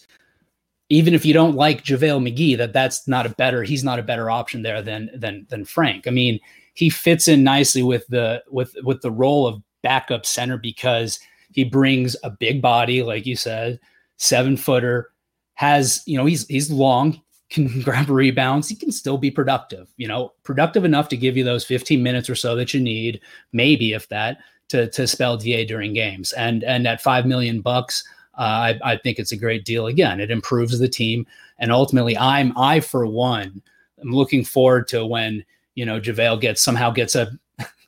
[0.89, 4.05] even if you don't like JaVale McGee, that that's not a better, he's not a
[4.05, 6.07] better option there than than than Frank.
[6.07, 6.39] I mean,
[6.75, 11.19] he fits in nicely with the with with the role of backup center because
[11.57, 13.81] he brings a big body, like you said,
[14.19, 15.11] seven footer,
[15.55, 20.07] has, you know, he's he's long, can grab rebounds, he can still be productive, you
[20.07, 23.21] know, productive enough to give you those 15 minutes or so that you need,
[23.53, 24.37] maybe if that,
[24.69, 26.33] to to spell DA during games.
[26.35, 28.05] And and at five million bucks,
[28.37, 29.87] uh, I, I think it's a great deal.
[29.87, 31.27] Again, it improves the team.
[31.59, 33.63] And ultimately, I'm I for one,
[34.03, 35.43] I'm looking forward to when
[35.75, 37.31] you know JaVale gets somehow gets a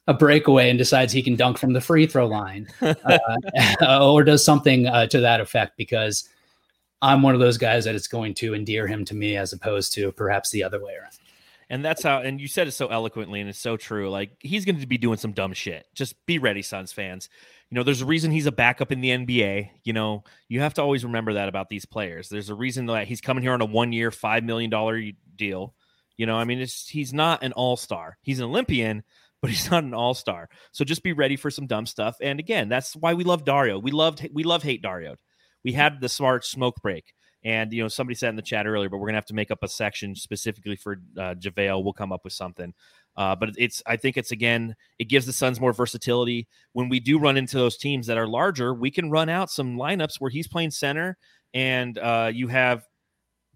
[0.09, 3.19] a breakaway and decides he can dunk from the free throw line uh,
[4.01, 6.29] or does something uh, to that effect because
[7.03, 9.93] I'm one of those guys that it's going to endear him to me as opposed
[9.95, 11.13] to perhaps the other way around.
[11.71, 14.09] And that's how, and you said it so eloquently, and it's so true.
[14.09, 15.87] Like he's going to be doing some dumb shit.
[15.95, 17.29] Just be ready, Suns fans.
[17.71, 19.69] You know, there's a reason he's a backup in the NBA.
[19.85, 22.31] You know, you have to always remember that about these players.
[22.31, 25.75] There's a reason that he's coming here on a one year, $5 million deal.
[26.17, 28.17] You know, I mean, it's he's not an all star.
[28.23, 29.05] He's an Olympian,
[29.41, 30.49] but he's not an all-star.
[30.73, 32.17] So just be ready for some dumb stuff.
[32.21, 33.79] And again, that's why we love Dario.
[33.79, 35.17] We loved we love hate Dario.
[35.65, 37.13] We had the smart smoke break.
[37.45, 39.51] And you know, somebody said in the chat earlier, but we're gonna have to make
[39.51, 41.83] up a section specifically for uh, JaVale.
[41.85, 42.75] We'll come up with something.
[43.17, 46.47] Uh, but it's I think it's again it gives the Suns more versatility.
[46.73, 49.77] When we do run into those teams that are larger, we can run out some
[49.77, 51.17] lineups where he's playing center
[51.55, 52.85] and uh, you have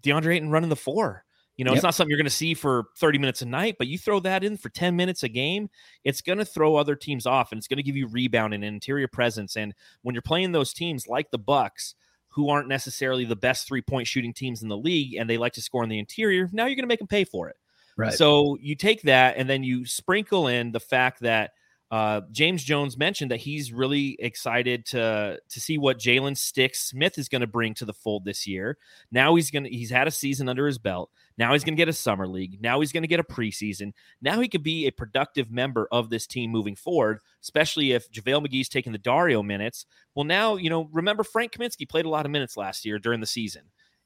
[0.01, 1.23] DeAndre Ayton running the four.
[1.57, 1.77] You know, yep.
[1.77, 4.19] it's not something you're going to see for 30 minutes a night, but you throw
[4.21, 5.69] that in for 10 minutes a game,
[6.03, 8.63] it's going to throw other teams off and it's going to give you rebound and
[8.63, 9.55] interior presence.
[9.55, 11.93] And when you're playing those teams like the Bucks,
[12.29, 15.53] who aren't necessarily the best three point shooting teams in the league and they like
[15.53, 17.55] to score in the interior, now you're going to make them pay for it.
[17.95, 18.13] Right.
[18.13, 21.51] So you take that and then you sprinkle in the fact that
[21.91, 27.19] uh, James Jones mentioned that he's really excited to to see what Jalen Stix Smith
[27.19, 28.79] is going to bring to the fold this year.
[29.11, 31.11] Now he's going to he's had a season under his belt.
[31.37, 32.61] Now he's going to get a summer league.
[32.61, 33.93] Now he's going to get a preseason.
[34.21, 38.47] Now he could be a productive member of this team moving forward, especially if JaVale
[38.47, 39.85] McGee's taking the Dario minutes.
[40.15, 40.89] Well, now you know.
[40.91, 43.63] Remember, Frank Kaminsky played a lot of minutes last year during the season.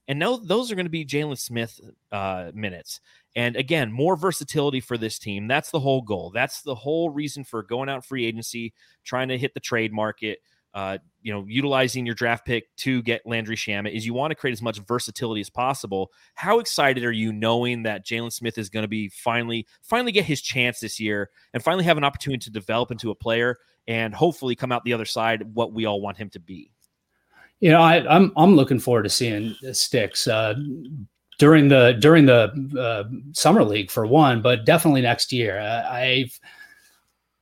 [0.08, 3.02] And now those are going to be Jalen Smith uh, minutes.
[3.36, 5.48] And again, more versatility for this team.
[5.48, 6.32] That's the whole goal.
[6.34, 10.40] That's the whole reason for going out free agency, trying to hit the trade market.
[10.78, 14.36] Uh, you know, utilizing your draft pick to get Landry Shamet is you want to
[14.36, 16.12] create as much versatility as possible.
[16.36, 20.26] How excited are you knowing that Jalen Smith is going to be finally, finally get
[20.26, 24.14] his chance this year and finally have an opportunity to develop into a player and
[24.14, 26.70] hopefully come out the other side what we all want him to be?
[27.60, 30.54] You know, I, am I'm, I'm looking forward to seeing Stix uh,
[31.40, 35.60] during the during the uh, summer league for one, but definitely next year.
[35.60, 36.40] I've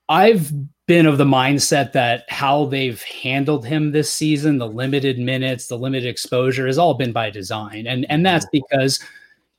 [0.09, 0.51] I've
[0.87, 5.77] been of the mindset that how they've handled him this season, the limited minutes, the
[5.77, 8.59] limited exposure, has all been by design, and and that's mm-hmm.
[8.69, 8.99] because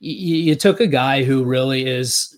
[0.01, 2.37] y- you took a guy who really is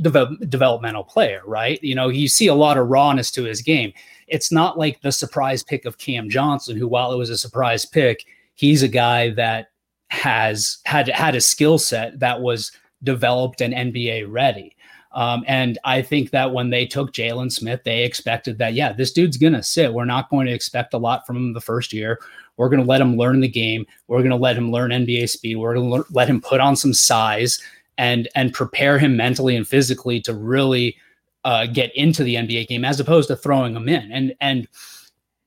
[0.00, 1.82] de- developmental player, right?
[1.82, 3.92] You know, you see a lot of rawness to his game
[4.30, 7.84] it's not like the surprise pick of Cam Johnson, who, while it was a surprise
[7.84, 9.70] pick, he's a guy that
[10.08, 14.74] has had had a skill set that was developed and NBA ready.
[15.12, 19.12] Um, and I think that when they took Jalen Smith, they expected that, yeah, this
[19.12, 19.92] dude's going to sit.
[19.92, 22.20] We're not going to expect a lot from him the first year.
[22.56, 23.86] We're going to let him learn the game.
[24.06, 25.56] We're going to let him learn NBA speed.
[25.56, 27.60] We're going to let him put on some size
[27.98, 30.96] and and prepare him mentally and physically to really
[31.44, 34.10] uh, get into the NBA game as opposed to throwing them in.
[34.12, 34.68] And and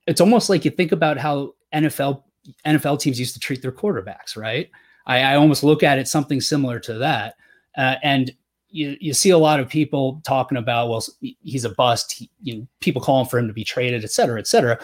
[0.08, 2.24] it's almost like you think about how NFL
[2.66, 4.70] NFL teams used to treat their quarterbacks, right?
[5.06, 7.36] I, I almost look at it something similar to that.
[7.78, 8.32] Uh, and
[8.74, 11.04] you, you see a lot of people talking about, well,
[11.44, 12.12] he's a bust.
[12.12, 14.80] He, you know, people calling for him to be traded, et cetera, et cetera.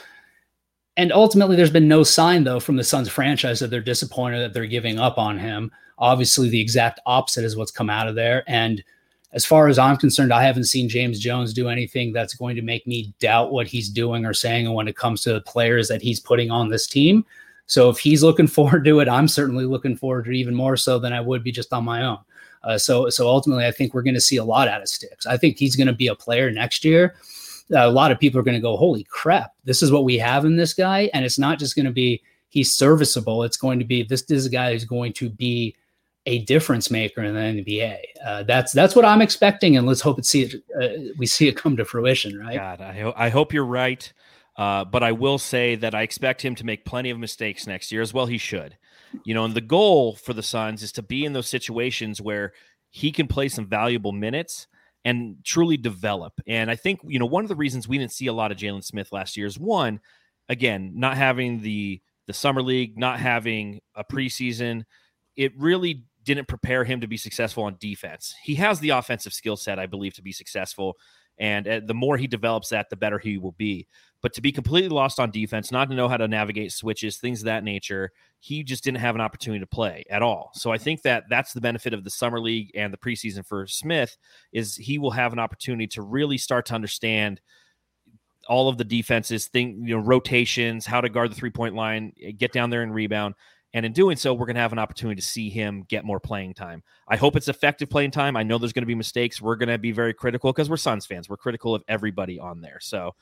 [0.96, 4.54] And ultimately, there's been no sign, though, from the Suns franchise that they're disappointed that
[4.54, 5.72] they're giving up on him.
[5.98, 8.44] Obviously, the exact opposite is what's come out of there.
[8.48, 8.84] And
[9.32, 12.62] as far as I'm concerned, I haven't seen James Jones do anything that's going to
[12.62, 14.72] make me doubt what he's doing or saying.
[14.72, 17.26] When it comes to the players that he's putting on this team,
[17.66, 20.78] so if he's looking forward to it, I'm certainly looking forward to it even more
[20.78, 22.20] so than I would be just on my own.
[22.64, 25.26] Uh, so, so ultimately, I think we're going to see a lot out of Stix.
[25.26, 27.16] I think he's going to be a player next year.
[27.74, 29.54] A lot of people are going to go, "Holy crap!
[29.64, 32.22] This is what we have in this guy," and it's not just going to be
[32.50, 33.44] he's serviceable.
[33.44, 35.76] It's going to be this, this is a guy who's going to be
[36.26, 37.98] a difference maker in the NBA.
[38.26, 40.56] Uh, that's that's what I'm expecting, and let's hope it see it.
[40.80, 42.58] Uh, we see it come to fruition, right?
[42.58, 44.12] God, I, ho- I hope you're right.
[44.58, 47.94] Uh, but I will say that I expect him to make plenty of mistakes next
[47.94, 48.26] year as well.
[48.26, 48.76] He should,
[49.24, 49.46] you know.
[49.46, 52.54] And the goal for the Suns is to be in those situations where
[52.90, 54.68] he can play some valuable minutes
[55.06, 56.34] and truly develop.
[56.48, 58.58] And I think you know one of the reasons we didn't see a lot of
[58.58, 60.00] Jalen Smith last year is one,
[60.48, 64.84] again, not having the the summer league, not having a preseason.
[65.36, 68.36] It really didn't prepare him to be successful on defense.
[68.44, 70.96] He has the offensive skill set, I believe, to be successful.
[71.40, 73.88] And uh, the more he develops that, the better he will be.
[74.22, 77.42] But to be completely lost on defense, not to know how to navigate switches, things
[77.42, 80.52] of that nature, he just didn't have an opportunity to play at all.
[80.54, 83.66] So I think that that's the benefit of the summer league and the preseason for
[83.68, 84.18] Smith
[84.52, 87.40] is he will have an opportunity to really start to understand
[88.50, 92.14] all of the defenses, think you know rotations, how to guard the three point line,
[92.22, 93.36] eh, get down there and rebound.
[93.74, 96.20] And in doing so, we're going to have an opportunity to see him get more
[96.20, 96.82] playing time.
[97.08, 98.36] I hope it's effective playing time.
[98.36, 99.40] I know there's going to be mistakes.
[99.40, 101.30] We're going to be very critical because we're Suns fans.
[101.30, 102.80] We're critical of everybody on there.
[102.82, 103.14] So,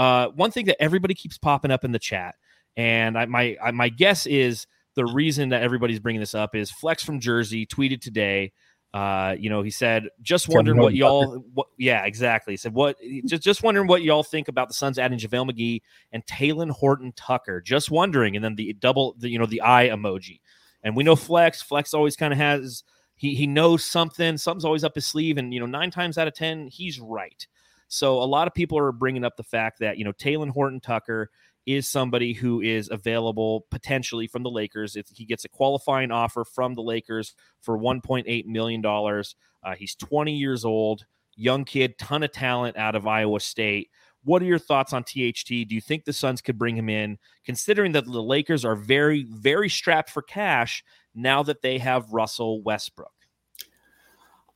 [0.00, 2.34] uh, one thing that everybody keeps popping up in the chat,
[2.76, 6.70] and I, my I, my guess is the reason that everybody's bringing this up is
[6.70, 8.52] Flex from Jersey tweeted today
[8.92, 12.54] uh, you know, he said, just wondering what y'all, what, yeah, exactly.
[12.54, 15.82] He said, what, just, just wondering what y'all think about the Suns adding JaVale McGee
[16.12, 17.60] and Talen Horton Tucker.
[17.60, 18.34] Just wondering.
[18.34, 20.40] And then the double, the, you know, the eye emoji.
[20.82, 22.82] And we know Flex, Flex always kind of has,
[23.14, 25.38] he, he knows something, something's always up his sleeve.
[25.38, 27.46] And, you know, nine times out of 10, he's right.
[27.90, 30.78] So a lot of people are bringing up the fact that, you know, Talen Horton
[30.80, 31.28] Tucker
[31.66, 34.94] is somebody who is available potentially from the Lakers.
[34.94, 40.32] If he gets a qualifying offer from the Lakers for $1.8 million, uh, he's 20
[40.32, 43.90] years old, young kid, ton of talent out of Iowa State.
[44.22, 45.48] What are your thoughts on THT?
[45.48, 49.26] Do you think the Suns could bring him in, considering that the Lakers are very,
[49.28, 53.10] very strapped for cash now that they have Russell Westbrook?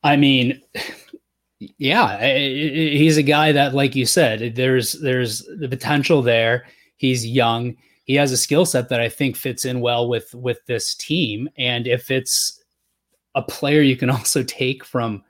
[0.05, 0.61] I mean,
[1.59, 6.65] yeah, he's a guy that, like you said, there's there's the potential there.
[6.97, 7.75] He's young.
[8.05, 11.49] he has a skill set that I think fits in well with with this team.
[11.57, 12.61] And if it's
[13.35, 15.23] a player you can also take from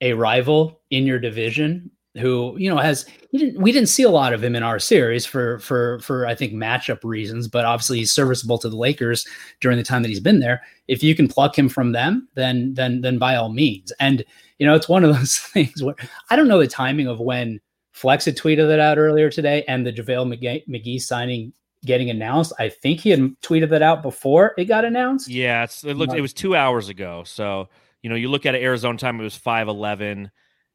[0.00, 4.34] a rival in your division who you know has didn't, we didn't see a lot
[4.34, 8.12] of him in our series for for for I think matchup reasons, but obviously he's
[8.12, 9.26] serviceable to the Lakers
[9.60, 10.62] during the time that he's been there.
[10.88, 13.92] If you can pluck him from them, then then then by all means.
[14.00, 14.24] And
[14.58, 15.96] you know it's one of those things where
[16.30, 17.60] I don't know the timing of when
[17.92, 21.52] Flex had tweeted that out earlier today, and the JaVale McGee, McGee signing
[21.84, 22.52] getting announced.
[22.58, 25.28] I think he had tweeted that out before it got announced.
[25.28, 27.22] Yeah, it looked it was two hours ago.
[27.24, 27.70] So
[28.02, 30.30] you know you look at it, Arizona time, it was five eleven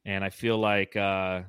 [0.07, 1.41] and I feel like uh,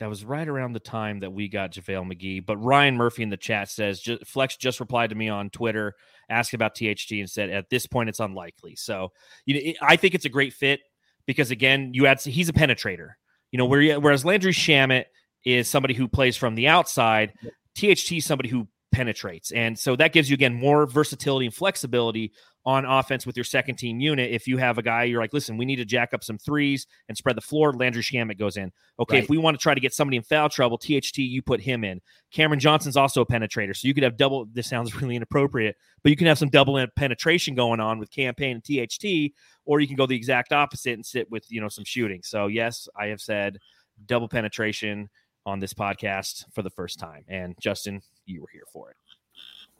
[0.00, 2.44] that was right around the time that we got JaVale McGee.
[2.44, 5.94] But Ryan Murphy in the chat says Flex just replied to me on Twitter
[6.30, 8.76] asking about THT and said at this point it's unlikely.
[8.76, 9.12] So
[9.44, 10.80] you know, I think it's a great fit
[11.26, 13.10] because again, you add he's a penetrator.
[13.52, 15.04] You know, whereas Landry Shamet
[15.44, 17.32] is somebody who plays from the outside,
[17.74, 19.52] THT is somebody who penetrates.
[19.52, 22.32] And so that gives you again more versatility and flexibility
[22.64, 24.30] on offense with your second team unit.
[24.30, 26.86] If you have a guy, you're like, listen, we need to jack up some threes
[27.08, 27.72] and spread the floor.
[27.72, 28.72] Landry Shamet goes in.
[29.00, 29.22] Okay, right.
[29.22, 31.84] if we want to try to get somebody in foul trouble, THT, you put him
[31.84, 32.00] in.
[32.32, 33.74] Cameron Johnson's also a penetrator.
[33.74, 36.84] So you could have double, this sounds really inappropriate, but you can have some double
[36.96, 39.32] penetration going on with Cam Payne and THT,
[39.64, 42.20] or you can go the exact opposite and sit with, you know, some shooting.
[42.22, 43.58] So yes, I have said
[44.06, 45.08] double penetration
[45.46, 47.24] on this podcast for the first time.
[47.28, 48.96] And Justin, you were here for it.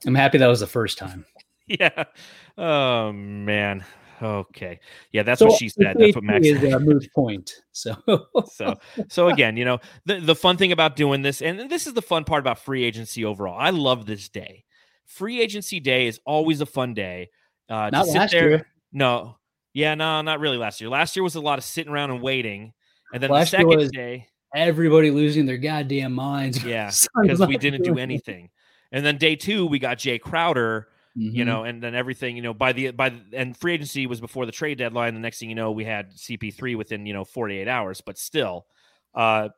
[0.06, 1.26] I'm happy that was the first time.
[1.68, 2.04] Yeah.
[2.56, 3.84] Oh man.
[4.20, 4.80] Okay.
[5.12, 5.96] Yeah, that's so what she said.
[5.98, 7.52] That's what Max is a moot point.
[7.72, 7.96] So
[8.52, 8.74] so
[9.08, 12.02] so again, you know, the the fun thing about doing this, and this is the
[12.02, 13.58] fun part about free agency overall.
[13.58, 14.64] I love this day.
[15.06, 17.30] Free agency day is always a fun day.
[17.68, 18.66] Uh, not last there, year.
[18.92, 19.36] No.
[19.74, 20.90] Yeah, no, not really last year.
[20.90, 22.72] Last year was a lot of sitting around and waiting.
[23.12, 26.64] And then last the second day, everybody losing their goddamn minds.
[26.68, 26.90] Yeah,
[27.22, 28.50] because we didn't do anything.
[28.92, 31.34] And then day two, we got Jae Crowder Mm-hmm.
[31.34, 34.20] you know, and then everything, you know, by the by the, and free agency was
[34.20, 35.14] before the trade deadline.
[35.14, 38.66] The next thing you know, we had CP3 within you know 48 hours, but still,
[39.14, 39.48] uh,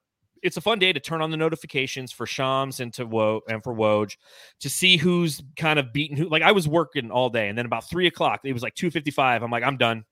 [0.42, 3.62] it's a fun day to turn on the notifications for Shams and to Wo and
[3.62, 4.16] for Woj
[4.61, 6.28] to see who's kind of beaten who.
[6.28, 8.90] Like I was working all day, and then about three o'clock, it was like two
[8.90, 9.42] fifty five.
[9.42, 10.05] I'm like, I'm done.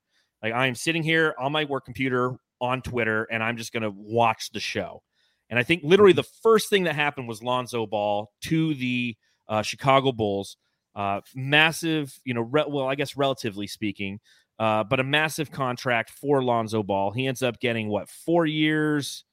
[0.43, 3.91] Like I am sitting here on my work computer on Twitter, and I'm just gonna
[3.91, 5.03] watch the show.
[5.51, 9.17] And I think literally the first thing that happened was Lonzo Ball to the
[9.49, 10.59] uh, Chicago Bulls
[10.99, 14.19] uh, massive, you know, re- well, I guess relatively speaking,
[14.59, 17.13] uh, but a massive contract for Lonzo Ball.
[17.13, 19.25] He ends up getting what four years,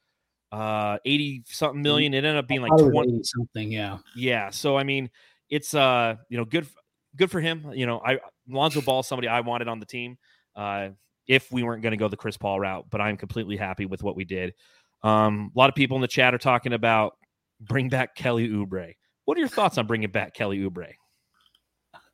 [0.51, 2.13] uh, eighty something million.
[2.13, 3.71] It ended up being like twenty something.
[3.71, 4.51] Yeah, yeah.
[4.51, 5.09] So I mean,
[5.49, 6.67] it's uh, you know, good,
[7.15, 7.71] good for him.
[7.73, 10.19] You know, I Lonzo Ball, somebody I wanted on the team.
[10.55, 10.89] Uh,
[11.27, 14.03] if we weren't going to go the Chris Paul route, but I'm completely happy with
[14.03, 14.53] what we did.
[15.01, 17.13] Um, a lot of people in the chat are talking about
[17.59, 18.93] bring back Kelly Oubre.
[19.23, 20.93] What are your thoughts on bringing back Kelly Oubre?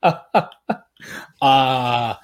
[1.41, 2.16] uh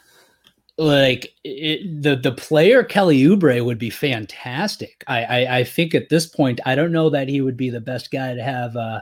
[0.78, 5.04] like it, the the player Kelly Oubre would be fantastic.
[5.08, 7.82] I, I, I think at this point I don't know that he would be the
[7.82, 9.02] best guy to have uh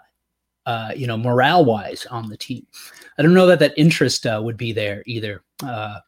[0.66, 2.66] uh you know morale wise on the team.
[3.18, 5.42] I don't know that that interest uh, would be there either.
[5.64, 6.00] Uh,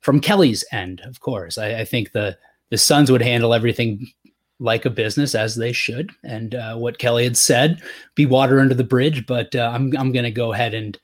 [0.00, 2.36] from Kelly's end, of course, I, I think the
[2.70, 4.06] the Suns would handle everything
[4.58, 6.12] like a business as they should.
[6.22, 7.82] And uh, what Kelly had said,
[8.14, 9.26] be water under the bridge.
[9.26, 10.98] But uh, I'm I'm going to go ahead and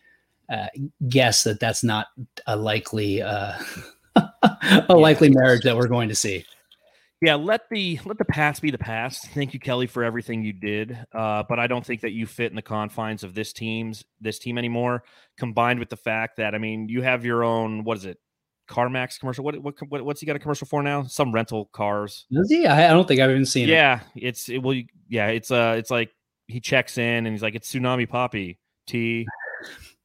[0.48, 0.66] uh,
[1.08, 2.08] guess that that's not
[2.46, 3.54] a likely uh,
[4.16, 4.28] a
[4.62, 6.44] yeah, likely marriage that we're going to see.
[7.22, 9.28] Yeah, let the let the past be the past.
[9.30, 10.98] Thank you, Kelly, for everything you did.
[11.12, 14.38] Uh, but I don't think that you fit in the confines of this team's this
[14.38, 15.02] team anymore.
[15.38, 18.18] Combined with the fact that I mean, you have your own what is it,
[18.68, 19.44] CarMax commercial?
[19.44, 21.04] What, what, what what's he got a commercial for now?
[21.04, 22.26] Some rental cars.
[22.30, 22.66] Does he?
[22.66, 24.22] I, I don't think I've even seen yeah, it.
[24.22, 24.80] Yeah, it's it will.
[25.08, 26.10] Yeah, it's uh, it's like
[26.48, 29.26] he checks in and he's like, it's Tsunami Papi T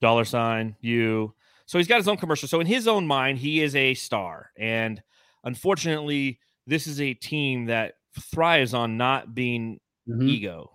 [0.02, 1.34] dollar sign you.
[1.66, 2.48] So he's got his own commercial.
[2.48, 4.52] So in his own mind, he is a star.
[4.58, 5.02] And
[5.44, 10.28] unfortunately, this is a team that thrives on not being mm-hmm.
[10.28, 10.72] ego.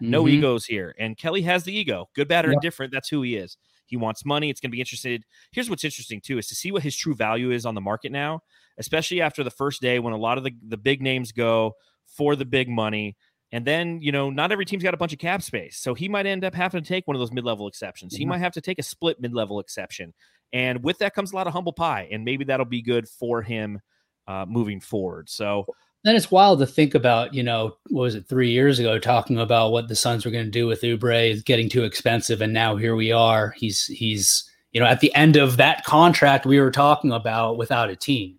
[0.00, 0.34] No mm-hmm.
[0.34, 0.94] egos here.
[0.98, 2.08] And Kelly has the ego.
[2.14, 2.56] Good, bad, or yep.
[2.56, 2.92] indifferent.
[2.92, 3.56] That's who he is.
[3.86, 4.50] He wants money.
[4.50, 5.24] It's going to be interested.
[5.52, 8.12] Here's what's interesting too is to see what his true value is on the market
[8.12, 8.40] now,
[8.78, 11.74] especially after the first day when a lot of the, the big names go
[12.06, 13.16] for the big money.
[13.54, 15.76] And then, you know, not every team's got a bunch of cap space.
[15.76, 18.12] So he might end up having to take one of those mid level exceptions.
[18.12, 20.12] He might have to take a split mid level exception.
[20.52, 22.08] And with that comes a lot of humble pie.
[22.10, 23.80] And maybe that'll be good for him
[24.26, 25.30] uh, moving forward.
[25.30, 25.66] So
[26.02, 29.38] then it's wild to think about, you know, what was it three years ago talking
[29.38, 32.42] about what the Suns were going to do with Oubre getting too expensive.
[32.42, 33.54] And now here we are.
[33.56, 37.88] He's, he's, you know, at the end of that contract we were talking about without
[37.88, 38.36] a team.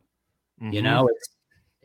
[0.62, 0.74] Mm-hmm.
[0.74, 1.30] You know, it's,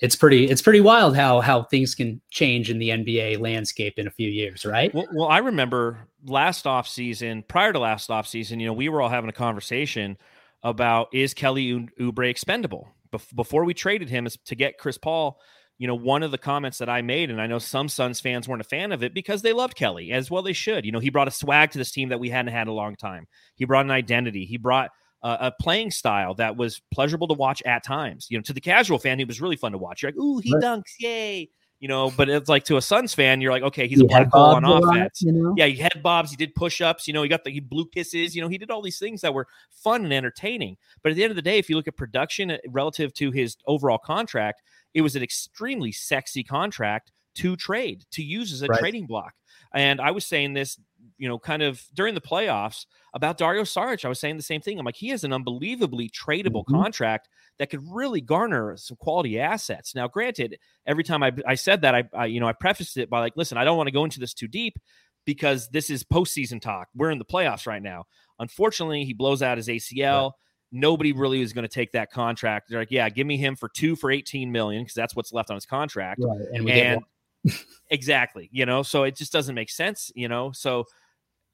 [0.01, 4.07] it's pretty it's pretty wild how how things can change in the NBA landscape in
[4.07, 4.93] a few years, right?
[4.95, 8.89] Well, well I remember last off season, prior to last off season, you know, we
[8.89, 10.17] were all having a conversation
[10.63, 12.89] about is Kelly Oubre expendable
[13.35, 15.39] before we traded him to get Chris Paul.
[15.79, 18.47] You know, one of the comments that I made, and I know some Suns fans
[18.47, 20.43] weren't a fan of it because they loved Kelly as well.
[20.43, 20.85] They should.
[20.85, 22.97] You know, he brought a swag to this team that we hadn't had a long
[22.97, 23.27] time.
[23.55, 24.45] He brought an identity.
[24.45, 24.91] He brought
[25.23, 28.27] uh, a playing style that was pleasurable to watch at times.
[28.31, 30.03] You know, to the casual fan, he was really fun to watch.
[30.03, 30.63] You're like, ooh, he right.
[30.63, 31.51] dunks, yay!
[31.81, 34.09] You know, but it's like to a Suns fan, you're like, okay, he's he a
[34.09, 35.23] black hole on offense.
[35.23, 35.55] you know?
[35.57, 37.09] Yeah, he had bobs, he did push ups.
[37.09, 38.37] You know, he got the he blew kisses.
[38.37, 40.77] You know, he did all these things that were fun and entertaining.
[41.03, 43.31] But at the end of the day, if you look at production uh, relative to
[43.31, 44.63] his overall contract,
[44.93, 48.79] it was an extremely sexy contract to trade to use as a right.
[48.79, 49.33] trading block.
[49.73, 50.79] And I was saying this,
[51.21, 54.07] you know, kind of during the playoffs about Dario Saric.
[54.07, 54.79] I was saying the same thing.
[54.79, 56.81] I'm like, he has an unbelievably tradable mm-hmm.
[56.81, 59.95] contract that could really garner some quality assets.
[59.95, 60.57] Now, granted,
[60.87, 63.35] every time I, I said that, I, I, you know, I prefaced it by like,
[63.37, 64.79] listen, I don't want to go into this too deep
[65.27, 66.89] because this is postseason talk.
[66.97, 68.05] We're in the playoffs right now.
[68.39, 70.23] Unfortunately, he blows out his ACL.
[70.23, 70.33] Right.
[70.73, 72.71] Nobody really is going to take that contract.
[72.71, 75.51] They're like, yeah, give me him for two for 18 million because that's what's left
[75.51, 76.23] on his contract.
[76.25, 76.47] Right.
[76.55, 77.03] And, and
[77.91, 78.49] exactly.
[78.53, 80.53] You know, so it just doesn't make sense, you know.
[80.53, 80.87] So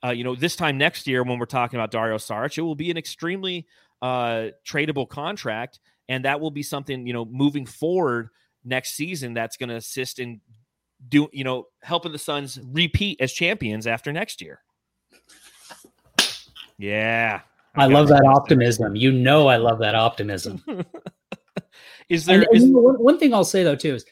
[0.05, 2.75] uh, you know, this time next year when we're talking about Dario Saric, it will
[2.75, 3.67] be an extremely
[4.03, 8.29] uh tradable contract, and that will be something, you know, moving forward
[8.67, 10.41] next season that's going to assist in
[11.09, 14.61] do you know helping the Suns repeat as champions after next year.
[16.79, 17.41] Yeah.
[17.75, 18.97] I, I love that optimism.
[18.97, 20.63] You know I love that optimism.
[22.09, 24.05] is there and, is, and one, one thing I'll say though too is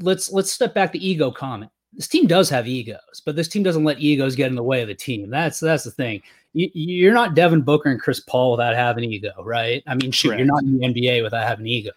[0.00, 1.70] let's let's step back the ego comment.
[1.96, 4.82] This team does have egos, but this team doesn't let egos get in the way
[4.82, 5.30] of the team.
[5.30, 6.22] That's that's the thing.
[6.52, 9.82] You, are not Devin Booker and Chris Paul without having ego, right?
[9.86, 10.38] I mean, shoot, Correct.
[10.38, 11.92] you're not in the NBA without having ego.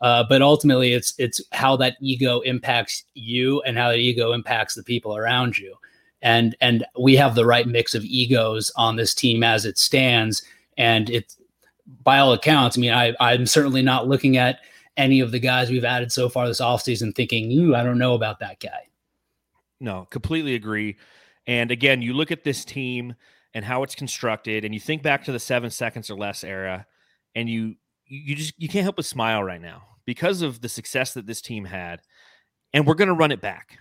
[0.00, 4.74] Uh, but ultimately, it's it's how that ego impacts you and how that ego impacts
[4.74, 5.74] the people around you.
[6.22, 10.42] And and we have the right mix of egos on this team as it stands.
[10.78, 11.36] And it's
[12.02, 14.60] by all accounts, I mean, I, I'm certainly not looking at
[14.96, 18.14] any of the guys we've added so far this offseason thinking, ooh, I don't know
[18.14, 18.88] about that guy.
[19.80, 20.96] No, completely agree.
[21.46, 23.14] And again, you look at this team
[23.54, 26.86] and how it's constructed, and you think back to the seven seconds or less era,
[27.34, 27.74] and you
[28.06, 31.40] you just you can't help but smile right now because of the success that this
[31.40, 32.00] team had.
[32.72, 33.78] And we're going to run it back.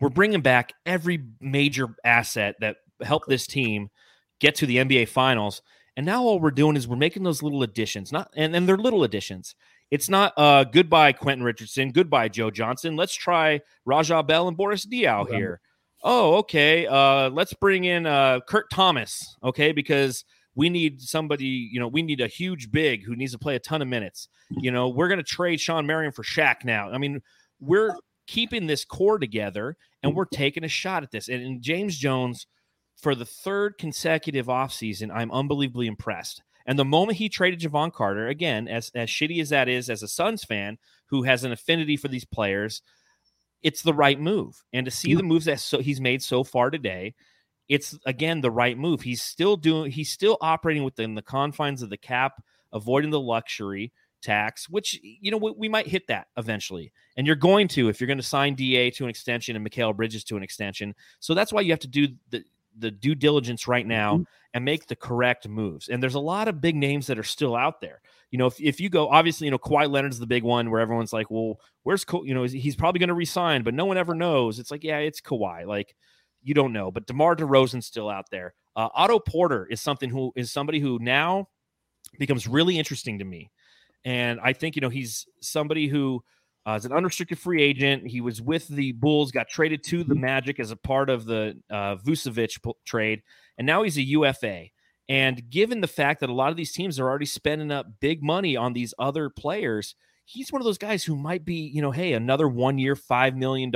[0.00, 0.14] We're mm-hmm.
[0.14, 3.90] bringing back every major asset that helped this team
[4.40, 5.62] get to the NBA Finals.
[5.96, 8.78] And now all we're doing is we're making those little additions, not and, and they're
[8.78, 9.54] little additions.
[9.92, 12.96] It's not uh, goodbye Quentin Richardson, goodbye Joe Johnson.
[12.96, 15.60] Let's try Raja Bell and Boris Diaw here.
[16.02, 16.86] Oh, okay.
[16.86, 20.24] Uh, let's bring in uh, Kurt Thomas, okay, because
[20.54, 23.58] we need somebody, you know, we need a huge big who needs to play a
[23.58, 24.28] ton of minutes.
[24.48, 26.90] You know, we're going to trade Shawn Marion for Shaq now.
[26.90, 27.20] I mean,
[27.60, 27.94] we're
[28.26, 31.28] keeping this core together and we're taking a shot at this.
[31.28, 32.46] And, and James Jones,
[32.96, 36.42] for the third consecutive offseason, I'm unbelievably impressed.
[36.66, 40.02] And the moment he traded Jevon Carter, again, as, as shitty as that is as
[40.02, 42.82] a Suns fan who has an affinity for these players,
[43.62, 44.64] it's the right move.
[44.72, 45.18] And to see yeah.
[45.18, 47.14] the moves that so, he's made so far today,
[47.68, 49.02] it's again the right move.
[49.02, 52.42] He's still doing he's still operating within the confines of the cap,
[52.72, 56.92] avoiding the luxury tax, which you know we, we might hit that eventually.
[57.16, 59.96] And you're going to if you're going to sign DA to an extension and Mikal
[59.96, 60.94] Bridges to an extension.
[61.20, 62.44] So that's why you have to do the
[62.78, 64.22] the due diligence right now mm-hmm.
[64.54, 65.88] and make the correct moves.
[65.88, 68.00] And there's a lot of big names that are still out there.
[68.30, 70.80] You know, if, if you go, obviously, you know, Kawhi Leonard's the big one where
[70.80, 72.22] everyone's like, well, where's, Ka-?
[72.22, 74.58] you know, he's probably going to resign, but no one ever knows.
[74.58, 75.66] It's like, yeah, it's Kawhi.
[75.66, 75.94] Like,
[76.42, 76.90] you don't know.
[76.90, 78.54] But DeMar DeRozan's still out there.
[78.74, 81.48] Uh, Otto Porter is something who is somebody who now
[82.18, 83.50] becomes really interesting to me.
[84.04, 86.24] And I think, you know, he's somebody who,
[86.66, 90.14] uh, as an unrestricted free agent, he was with the Bulls, got traded to the
[90.14, 90.22] mm-hmm.
[90.22, 93.22] Magic as a part of the uh, Vucevic trade,
[93.58, 94.66] and now he's a UFA.
[95.08, 98.22] And given the fact that a lot of these teams are already spending up big
[98.22, 101.90] money on these other players, he's one of those guys who might be, you know,
[101.90, 103.72] hey, another one year, $5 million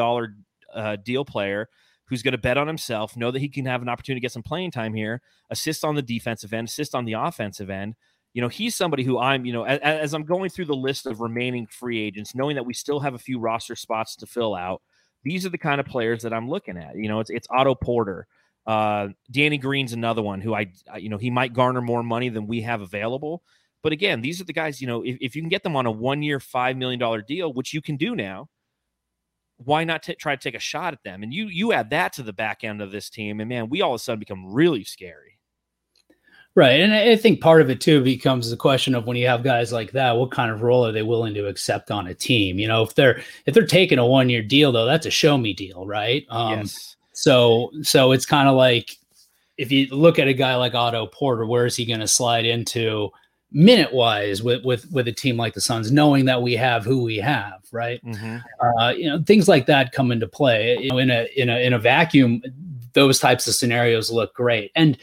[0.73, 1.69] uh, deal player
[2.07, 4.33] who's going to bet on himself, know that he can have an opportunity to get
[4.33, 5.21] some playing time here,
[5.51, 7.97] assist on the defensive end, assist on the offensive end
[8.37, 11.07] you know, he's somebody who I'm, you know, as, as, I'm going through the list
[11.07, 14.55] of remaining free agents, knowing that we still have a few roster spots to fill
[14.55, 14.83] out,
[15.25, 16.97] these are the kind of players that I'm looking at.
[16.97, 18.27] You know, it's it's Otto Porter.
[18.67, 22.47] Uh, Danny Green's another one who I, you know, he might garner more money than
[22.47, 23.43] we have available.
[23.83, 25.87] But again, these are the guys, you know, if, if you can get them on
[25.87, 28.51] a one year, $5 million deal, which you can do now,
[29.57, 31.23] why not t- try to take a shot at them?
[31.23, 33.81] And you, you add that to the back end of this team, and man, we
[33.81, 35.36] all of a sudden become really scary.
[36.57, 36.81] Right.
[36.81, 39.75] And I think part of it too becomes the question of when you have guys
[39.75, 42.59] like that, what kind of role are they willing to accept on a team?
[42.59, 45.37] You know, if they're if they're taking a one year deal though, that's a show
[45.37, 46.25] me deal, right?
[46.31, 46.97] Um yes.
[47.13, 48.97] so so it's kind of like
[49.59, 52.47] if you look at a guy like Otto Porter, where is he going to slide
[52.47, 53.11] into
[53.53, 57.03] minute wise with with with a team like the Suns, knowing that we have who
[57.03, 58.03] we have, right?
[58.03, 58.43] Mhm.
[58.81, 61.63] uh, you know things like that come into play you know in a in a
[61.67, 62.43] in a vacuum
[62.95, 64.97] those types of scenarios look great and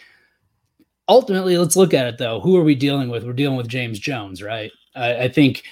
[1.08, 2.40] ultimately let's look at it though.
[2.40, 3.26] Who are we dealing with?
[3.26, 4.72] We're dealing with james jones right?
[4.96, 5.64] I, I think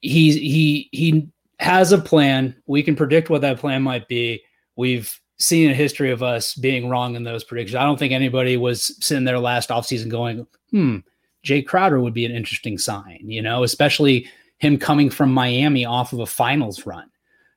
[0.00, 1.28] he's he he
[1.58, 2.54] has a plan.
[2.66, 4.42] We can predict what that plan might be.
[4.76, 7.76] We've seen a history of us being wrong in those predictions.
[7.76, 10.98] I don't think anybody was sitting there last offseason going hmm
[11.44, 14.28] Jae Crowder would be an interesting sign you know especially
[14.58, 17.10] him coming from Miami off of a finals run,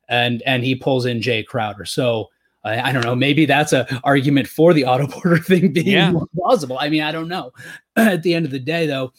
[0.10, 1.86] and and he pulls in Jae Crowder.
[1.86, 2.30] So
[2.64, 3.16] I, I don't know.
[3.16, 6.12] Maybe that's a argument for the Otto Porter thing being Yeah.
[6.12, 6.78] more plausible.
[6.80, 7.52] I mean, I don't know.
[7.96, 9.14] At the end of the day, though,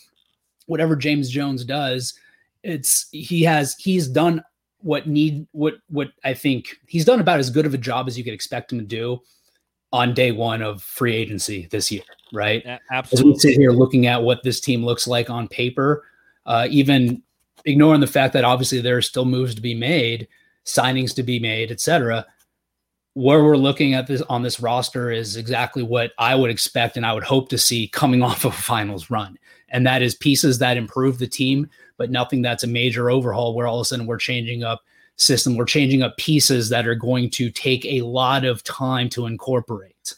[0.66, 2.14] whatever James Jones does,
[2.62, 4.42] it's he has he's done
[4.82, 8.16] what need what what I think he's done about as good of a job as
[8.18, 9.20] you could expect him to do
[9.92, 12.64] on day one of free agency this year, right?
[12.64, 13.38] A- as we Absolutely.
[13.40, 16.04] sit here looking at what this team looks like on paper,
[16.46, 17.22] uh, even
[17.64, 20.28] ignoring the fact that obviously there are still moves to be made,
[20.64, 22.24] signings to be made, etc.
[23.14, 27.04] Where we're looking at this on this roster is exactly what I would expect and
[27.04, 29.38] I would hope to see coming off of a finals run.
[29.68, 33.66] And that is pieces that improve the team, but nothing that's a major overhaul where
[33.66, 34.82] all of a sudden we're changing up
[35.16, 39.26] system, we're changing up pieces that are going to take a lot of time to
[39.26, 40.14] incorporate.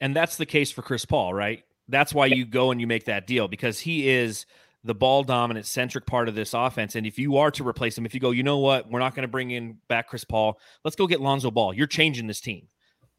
[0.00, 1.64] And that's the case for Chris Paul, right?
[1.88, 4.46] That's why you go and you make that deal because he is
[4.84, 6.94] the ball dominant centric part of this offense.
[6.94, 9.14] And if you are to replace him, if you go, you know what, we're not
[9.14, 11.72] going to bring in back Chris Paul, let's go get Lonzo Ball.
[11.72, 12.68] You're changing this team.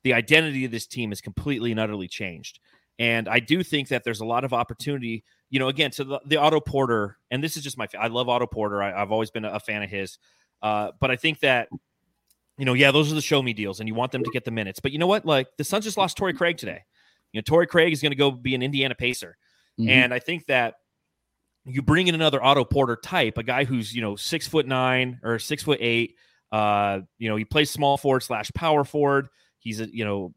[0.04, 2.60] The identity of this team is completely and utterly changed.
[3.00, 6.20] And I do think that there's a lot of opportunity, you know, again, to the,
[6.26, 8.82] the Otto Porter, and this is just my, I love Otto Porter.
[8.82, 10.20] I, I've always been a, a fan of his.
[10.62, 11.68] Uh, but I think that,
[12.58, 14.46] you know, yeah, those are the show me deals and you want them to get
[14.46, 14.80] the minutes.
[14.80, 15.26] But you know what?
[15.26, 16.84] Like the Suns just lost Torrey Craig today.
[17.34, 19.36] You know, Torrey Craig is going to go be an Indiana Pacer.
[19.78, 19.90] Mhm.
[19.90, 20.76] And I think that
[21.66, 25.20] you bring in another Otto Porter type, a guy who's, you know, six foot nine
[25.24, 26.16] or six foot eight.
[26.52, 29.28] Uh, you know, he plays small forward slash power forward.
[29.60, 30.34] He's a, you know,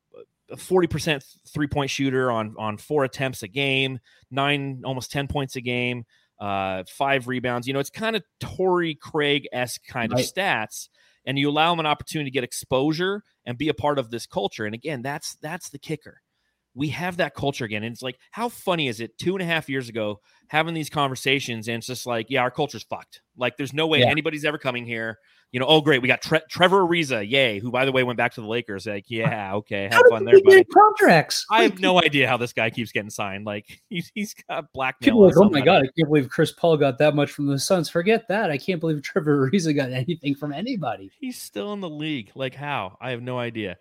[0.50, 3.98] a 40% three point shooter on on four attempts a game,
[4.30, 6.04] nine, almost 10 points a game,
[6.40, 7.66] uh, five rebounds.
[7.66, 10.88] You know, it's kind of Torrey Craig esque kind of stats.
[11.26, 14.26] And you allow him an opportunity to get exposure and be a part of this
[14.26, 14.64] culture.
[14.64, 16.22] And again, that's that's the kicker
[16.74, 17.82] we have that culture again.
[17.82, 20.90] And it's like, how funny is it two and a half years ago having these
[20.90, 21.66] conversations?
[21.68, 23.22] And it's just like, yeah, our culture's fucked.
[23.36, 24.10] Like, there's no way Yeah.
[24.10, 25.18] anybody's ever coming here.
[25.50, 26.02] You know, oh, great.
[26.02, 28.86] We got Tre- Trevor Ariza, yay, who, by the way, went back to the Lakers.
[28.86, 30.62] Like, yeah, okay, have fun there, buddy.
[30.64, 31.46] contracts?
[31.50, 33.46] I have no idea how this guy keeps getting signed.
[33.46, 35.06] Like, he's, he's got blackmail.
[35.06, 37.58] People like, oh my god, I can't believe Chris Paul got that much from the
[37.58, 37.88] Suns.
[37.88, 38.50] Forget that.
[38.50, 41.10] I can't believe Trevor Ariza got anything from anybody.
[41.18, 42.30] He's still in the league.
[42.34, 42.98] Like, how?
[43.00, 43.78] I have no idea.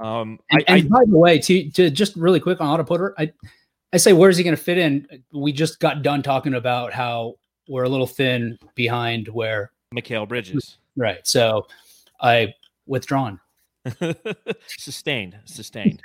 [0.00, 3.32] Um, And, I, and by the way, to, to just really quick on Otto I
[3.92, 5.06] I say where's he going to fit in?
[5.32, 7.34] We just got done talking about how
[7.68, 10.78] we're a little thin behind where I, Mikal Bridges.
[10.96, 11.26] right.
[11.26, 11.66] So
[12.20, 12.54] I
[12.86, 13.40] withdrawn.
[14.66, 16.02] sustained, sustained.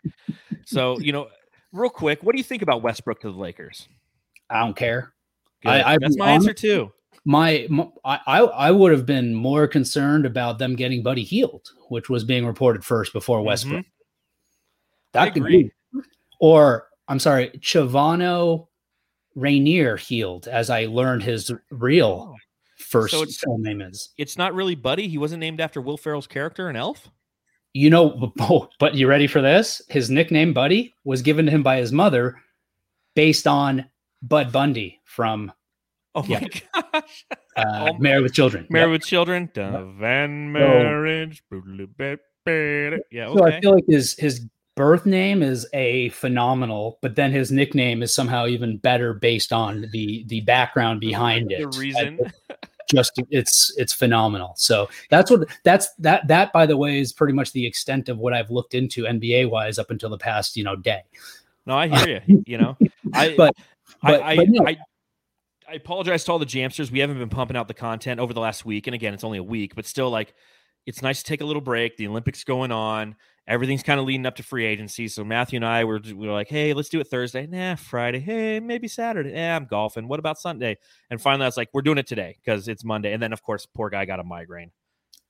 [0.66, 1.28] so, you know,
[1.72, 3.88] real quick, what do you think about Westbrook to the Lakers?
[4.50, 5.14] I don't care.
[5.66, 6.92] I- I'd That's my answer too.
[7.26, 11.70] My, my I I I would have been more concerned about them getting Buddy Hield,
[11.90, 13.82] which was being reported first before Westbrook.
[13.82, 15.18] Mm-hmm.
[15.18, 15.64] I That could agree.
[15.94, 16.02] be.
[16.40, 18.68] Or I'm sorry, Chavano
[19.36, 22.36] Rainier Hield, as I learned his real Oh,
[22.78, 24.10] first So full name is.
[24.18, 25.08] It's not really Buddy.
[25.08, 27.10] He wasn't named after Will Ferrell's character in Elf.
[27.74, 29.82] You know, oh, but you ready for this?
[29.90, 32.36] His nickname Buddy was given to him by his mother
[33.16, 33.86] based on
[34.22, 35.52] Bud Bundy from
[36.16, 36.40] Oh Yeah.
[36.42, 36.50] my
[36.94, 37.26] gosh.
[37.58, 38.68] uh, Oh, Married with Children.
[38.70, 38.92] Married Yep.
[38.92, 39.50] with Children.
[39.56, 41.44] And marriage.
[43.12, 44.46] Yeah, So I feel like his his
[44.76, 49.88] birth name is a phenomenal, but then his nickname is somehow even better based on
[49.92, 51.72] the the background behind it.
[51.72, 52.20] The reason.
[52.88, 54.54] just it's it's phenomenal.
[54.58, 58.20] So that's what that's that that by the way is pretty much the extent of
[58.20, 61.02] what I've looked into NBA wise up until the past you know day.
[61.66, 62.44] No, I hear you.
[62.46, 62.78] You know,
[63.14, 63.56] I, But-
[64.04, 64.68] but- I, I, but no.
[64.68, 64.78] I,
[65.68, 66.92] I apologize to all the Jamsters.
[66.92, 69.38] We haven't been pumping out the content over the last week, and again, it's only
[69.38, 70.34] a week, but still, like,
[70.86, 71.98] it's nice to take a little break.
[71.98, 73.16] The Olympics going on,
[73.48, 75.08] everything's kind of leading up to free agency.
[75.08, 77.48] So Matthew and I were we were like, hey, let's do it Thursday.
[77.48, 78.20] Nah, Friday.
[78.20, 79.32] Hey, maybe Saturday.
[79.32, 80.08] Yeah, I'm golfing.
[80.08, 80.78] What about Sunday?
[81.10, 83.14] And finally, I was like, we're doing it today because it's Monday.
[83.14, 84.72] And then, of course, poor guy got a migraine.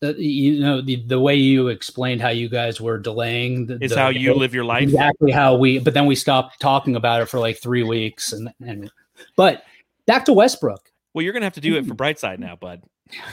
[0.03, 3.91] uh, you know the, the way you explained how you guys were delaying the, is
[3.91, 4.83] the, how you live your life.
[4.83, 8.49] exactly how we but then we stopped talking about it for like three weeks and
[8.59, 8.91] and
[9.37, 9.63] but
[10.07, 10.91] back to westbrook.
[11.13, 12.83] Well, you're gonna have to do it for Brightside now, bud.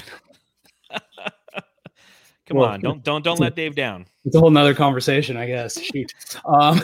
[2.46, 4.04] Come Well, on, don't don't don't let Dave down.
[4.24, 5.80] it's a whole nother conversation i guess.
[5.80, 6.12] Shoot.
[6.44, 6.80] Um,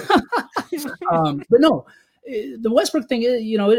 [1.13, 1.85] um but no
[2.29, 3.75] eh, the westbrook thing eh, you know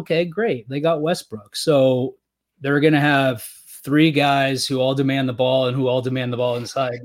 [0.00, 0.68] okay great.
[0.68, 1.56] They got westbrook.
[1.56, 2.16] So
[2.60, 6.36] they're gonna have three guys who all demand the ball and who all demand the
[6.36, 6.98] ball inside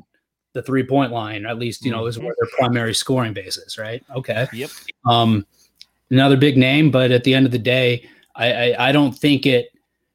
[0.53, 4.03] the three point line at least you know is where their primary scoring basis right?
[4.15, 4.47] Okay.
[4.51, 4.69] Yep.
[5.07, 5.45] um,
[6.11, 9.45] another big name, but at the end of the day, I, I, I don't think
[9.45, 9.69] it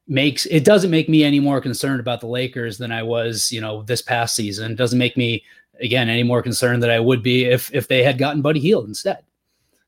[0.06, 3.60] makes it doesn't make me any more concerned about the Lakers than I was, you
[3.60, 4.72] know, this past season.
[4.72, 5.44] It doesn't make me
[5.80, 8.86] again any more concerned that I would be if if they had gotten Buddy Hield
[8.86, 9.22] instead.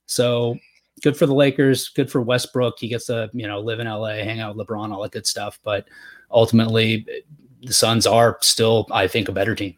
[0.06, 0.58] So
[1.02, 2.78] good for the Lakers, good for Westbrook.
[2.78, 5.26] He gets to you know live in LA, hang out with LeBron, all that good
[5.26, 5.58] stuff.
[5.62, 5.86] But
[6.30, 7.06] ultimately,
[7.62, 9.76] the Suns are still, I think, a better team.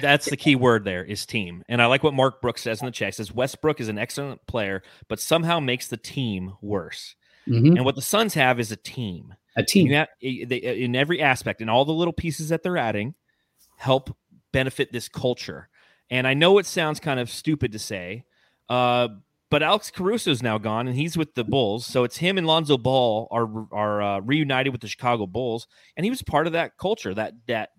[0.00, 1.62] That's the key word there is team.
[1.68, 3.08] And I like what Mark Brooks says in the chat.
[3.08, 7.16] He says Westbrook is an excellent player, but somehow makes the team worse.
[7.48, 7.76] Mhm.
[7.76, 9.34] And what the Suns have is a team.
[9.56, 9.88] A team.
[9.90, 13.14] Have, eh, they, in every aspect and all the little pieces that they're adding
[13.76, 14.16] help
[14.52, 15.68] benefit this culture.
[16.10, 18.24] And I know it sounds kind of stupid to say,
[18.68, 19.08] uh,
[19.50, 21.86] but Alex Caruso is now gone and he's with the Bulls.
[21.86, 25.66] So it's him and Lonzo Ball are are uh, reunited with the Chicago Bulls,
[25.96, 27.70] and he was part of that culture, that that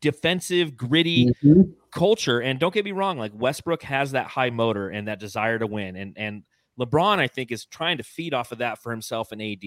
[0.00, 1.72] defensive, gritty Mhm.
[1.92, 2.40] culture.
[2.40, 5.66] And don't get me wrong, like Westbrook has that high motor and that desire to
[5.66, 6.42] win, and and
[6.80, 9.64] LeBron, I think, is trying to feed off of that for himself and AD,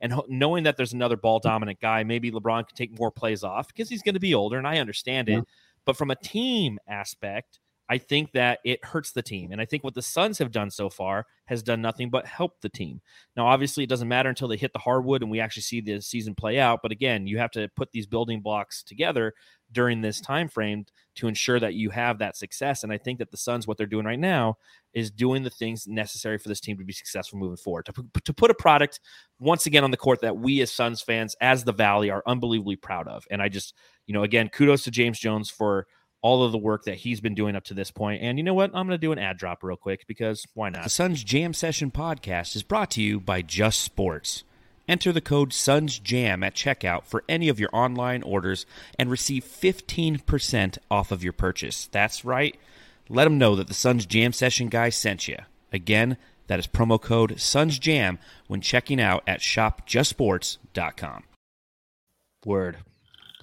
[0.00, 3.42] and ho- knowing that there's another ball dominant guy, maybe LeBron can take more plays
[3.42, 5.38] off because he's going to be older, and I understand Yeah.
[5.38, 5.44] it.
[5.84, 9.82] But from a team aspect, I think that it hurts the team, and I think
[9.82, 13.00] what the Suns have done so far has done nothing but help the team.
[13.36, 16.00] Now, obviously, it doesn't matter until they hit the hardwood and we actually see the
[16.00, 16.80] season play out.
[16.82, 19.34] But again, you have to put these building blocks together
[19.72, 20.86] during this time frame
[21.16, 22.84] to ensure that you have that success.
[22.84, 24.56] And I think that the Suns, what they're doing right now,
[24.94, 27.86] is doing the things necessary for this team to be successful moving forward.
[27.86, 29.00] To, to put a product
[29.38, 32.76] once again on the court that we as Suns fans, as the Valley, are unbelievably
[32.76, 33.24] proud of.
[33.30, 33.74] And I just,
[34.06, 35.86] you know, again, kudos to James Jones for
[36.22, 38.22] all of the work that he's been doing up to this point.
[38.22, 38.70] And you know what?
[38.74, 40.84] I'm going to do an ad drop real quick because why not?
[40.84, 44.44] The Suns Jam Session podcast is brought to you by Just Sports.
[44.88, 48.66] Enter the code SUNSJAM at checkout for any of your online orders
[48.98, 51.88] and receive 15% off of your purchase.
[51.92, 52.58] That's right.
[53.08, 55.38] Let them know that the Suns Jam Session guy sent you.
[55.72, 56.16] Again,
[56.48, 58.18] that is promo code SUNSJAM
[58.48, 61.22] when checking out at shopjustsports.com.
[62.44, 62.78] Word.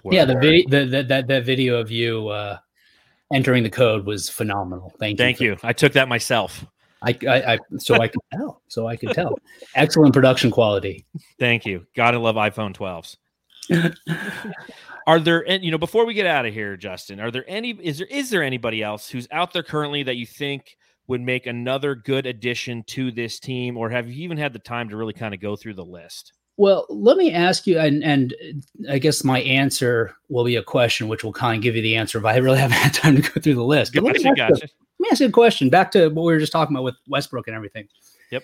[0.03, 0.13] Word.
[0.13, 2.57] Yeah, the video the, the, that that video of you uh,
[3.33, 4.93] entering the code was phenomenal.
[4.99, 5.23] Thank you.
[5.23, 5.57] Thank for- you.
[5.63, 6.65] I took that myself.
[7.01, 8.61] I, I, I so I can tell.
[8.67, 9.37] So I can tell.
[9.75, 11.05] Excellent production quality.
[11.39, 11.85] Thank you.
[11.95, 13.15] Gotta love iPhone 12s.
[15.07, 17.71] Are there and you know before we get out of here, Justin, are there any
[17.71, 20.75] is there is there anybody else who's out there currently that you think
[21.07, 24.89] would make another good addition to this team, or have you even had the time
[24.89, 26.33] to really kind of go through the list?
[26.57, 28.35] Well, let me ask you, and and
[28.89, 31.95] I guess my answer will be a question, which will kind of give you the
[31.95, 32.17] answer.
[32.17, 34.35] If I really haven't had time to go through the list, But let, me Gotcha,
[34.35, 34.67] gotcha.
[34.99, 35.69] Let me ask you a question.
[35.69, 37.87] Back to what we were just talking about with Westbrook and everything.
[38.31, 38.43] Yep.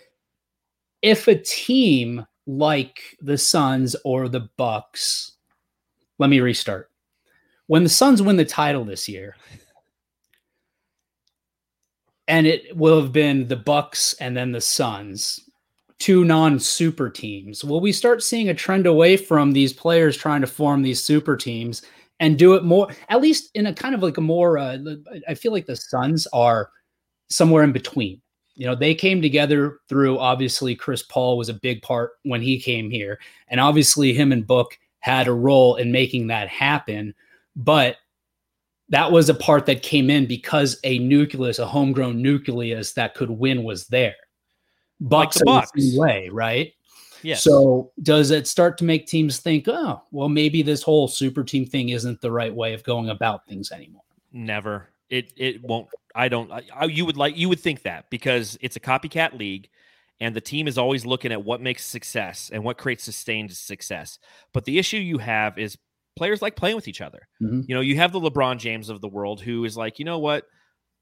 [1.01, 5.33] If a team like the Suns or the Bucks,
[6.17, 6.89] let me restart.
[7.67, 9.35] When the Suns win the title this year,
[12.27, 15.41] and it will have been the Bucks and then the Suns,
[15.99, 17.63] two non-super teams.
[17.63, 21.35] Will we start seeing a trend away from these players trying to form these super
[21.35, 21.81] teams
[22.19, 24.57] and do it more, at least in a kind of like a more?
[24.57, 24.77] Uh,
[25.27, 26.71] I feel like the Suns are
[27.29, 28.21] somewhere in between.
[28.55, 32.59] You know, they came together through obviously Chris Paul was a big part when he
[32.59, 37.13] came here, and obviously him and Book had a role in making that happen,
[37.55, 37.97] but
[38.89, 43.29] that was a part that came in because a nucleus, a homegrown nucleus that could
[43.29, 44.15] win was there.
[44.99, 45.71] Like Bucks the Bucks.
[45.95, 46.73] way, right?
[47.25, 47.43] Yes.
[47.43, 51.65] So does it start to make teams think, oh, well, maybe this whole super team
[51.65, 54.03] thing isn't the right way of going about things anymore?
[54.31, 54.89] Never.
[55.09, 55.87] It it won't.
[56.13, 56.51] I don't.
[56.51, 59.69] I, you would like you would think that because it's a copycat league,
[60.19, 64.19] and the team is always looking at what makes success and what creates sustained success.
[64.53, 65.77] But the issue you have is
[66.15, 67.27] players like playing with each other.
[67.41, 67.65] Mhm.
[67.67, 70.19] You know, you have the LeBron James of the world who is like, you know
[70.19, 70.45] what?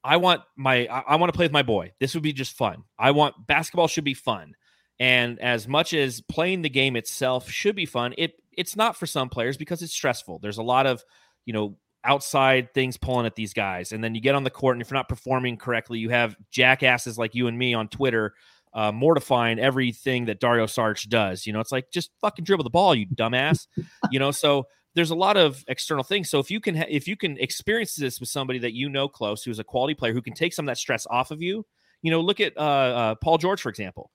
[0.02, 1.92] I want my I, I want to play with my boy.
[2.00, 2.84] This would be just fun.
[2.98, 4.54] I want basketball should be fun.
[5.00, 9.06] And as much as playing the game itself should be fun, it it's not for
[9.06, 10.38] some players because it's stressful.
[10.38, 11.02] There's a lot of,
[11.44, 13.90] you know, outside things pulling at these guys.
[13.90, 16.36] And then you get on the court and if you're not performing correctly, you have
[16.50, 18.34] jackasses like you and me on Twitter
[18.74, 21.46] uh, mortifying everything that Dario Sarge does.
[21.46, 23.66] You know, it's like just fucking dribble the ball, you dumbass.
[24.10, 26.28] you know, so there's a lot of external things.
[26.28, 29.08] So if you can ha- if you can experience this with somebody that you know
[29.08, 31.64] close, who's a quality player, who can take some of that stress off of you,
[32.02, 34.10] you know, look at uh, uh, Paul George for example.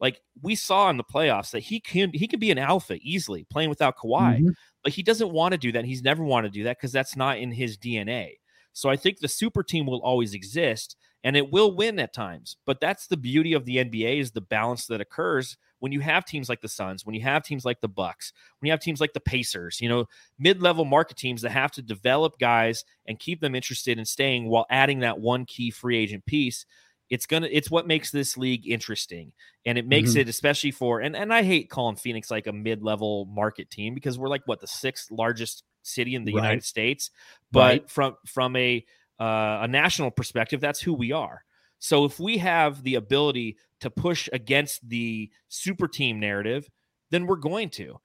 [0.00, 3.46] Like we saw in the playoffs that he can he can be an alpha easily
[3.50, 4.50] playing without Kawhi, mm-hmm.
[4.84, 5.84] but he doesn't want to do that.
[5.84, 8.32] He's never wanted to do that because that's not in his DNA.
[8.72, 12.56] So I think the super team will always exist and it will win at times.
[12.66, 16.24] But that's the beauty of the NBA is the balance that occurs when you have
[16.24, 19.00] teams like the Suns, when you have teams like the Bucks, when you have teams
[19.00, 20.04] like the Pacers, you know,
[20.38, 24.66] mid-level market teams that have to develop guys and keep them interested in staying while
[24.70, 26.66] adding that one key free agent piece
[27.10, 29.32] it's gonna it's what makes this league interesting
[29.64, 30.20] and it makes mm-hmm.
[30.20, 34.18] it especially for and and i hate calling phoenix like a mid-level market team because
[34.18, 36.42] we're like what the sixth largest city in the right.
[36.42, 37.10] united states
[37.52, 37.90] but right.
[37.90, 38.84] from from a
[39.18, 41.42] uh, a national perspective that's who we are
[41.78, 46.68] so if we have the ability to push against the super team narrative
[47.10, 47.96] then we're going to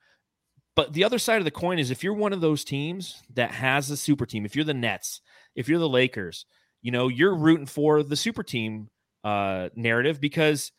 [0.74, 3.52] but the other side of the coin is if you're one of those teams that
[3.52, 5.20] has a super team if you're the nets
[5.54, 6.45] if you're the lakers
[6.82, 8.90] you know, you're rooting for the super team
[9.24, 10.72] uh, narrative because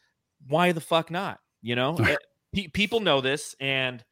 [0.49, 1.39] why the fuck not?
[1.61, 1.97] You know,
[2.55, 4.03] eh, people know this, and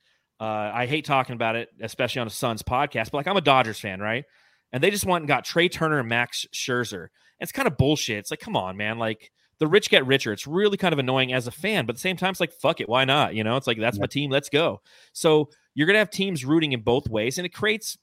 [0.41, 3.11] uh, I hate talking about it, especially on a Suns podcast.
[3.11, 4.24] But like, I'm a Dodgers fan, right?
[4.72, 7.03] And they just went and got Trea Turner and Max Scherzer.
[7.03, 7.11] And
[7.41, 8.18] it's kind of bullshit.
[8.18, 8.99] It's like, come on, man.
[8.99, 9.30] Like,
[9.61, 10.32] the rich get richer.
[10.32, 12.53] It's really kind of annoying as a fan, but at the same time, it's like,
[12.53, 13.34] fuck it, why not?
[13.34, 14.03] You know, it's like that's yeah.
[14.03, 14.80] my team, let's go.
[15.12, 17.99] So you're gonna have teams rooting in both ways, and it creates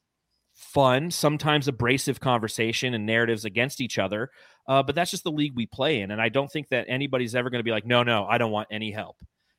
[0.58, 4.32] fun, sometimes abrasive conversation and narratives against each other.
[4.68, 6.12] Uh, but that's just the league we play in.
[6.12, 8.52] And I don't think that anybody's ever going to be like, no, no, I don't
[8.52, 9.18] want any help.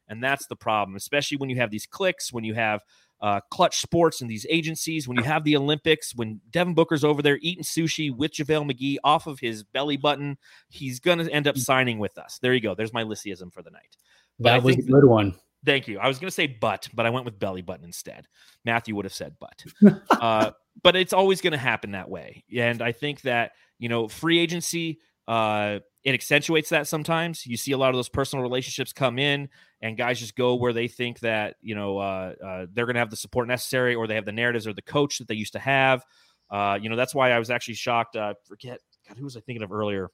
[0.09, 2.81] And that's the problem, especially when you have these cliques, when you have
[3.21, 7.23] uh, clutch sports and these agencies, when you have the Olympics, when Devin Booker's over
[7.23, 10.37] there eating sushi with JaVale McGee off of his belly button,
[10.69, 12.39] he's going to end up signing with us.
[12.41, 12.75] There you go.
[12.75, 13.97] There's my Lysiism for the night.
[14.39, 15.35] But that was a good one.
[15.65, 15.99] Thank you.
[15.99, 18.27] I was going to say butt, but I went with belly button instead.
[18.65, 19.65] Matthew would have said butt.
[20.11, 20.53] uh,
[20.83, 22.45] but it's always going to happen that way.
[22.57, 27.45] And I think that, you know, free agency, uh, it accentuates that sometimes.
[27.47, 29.49] You see a lot of those personal relationships come in,
[29.83, 33.01] and guys just go where they think that, you know, uh, uh, they're going to
[33.01, 35.53] have the support necessary or they have the narratives or the coach that they used
[35.53, 36.05] to have.
[36.51, 38.17] Uh, you know, that's why I was actually shocked.
[38.17, 40.11] Uh, forget, God, who was I thinking of earlier?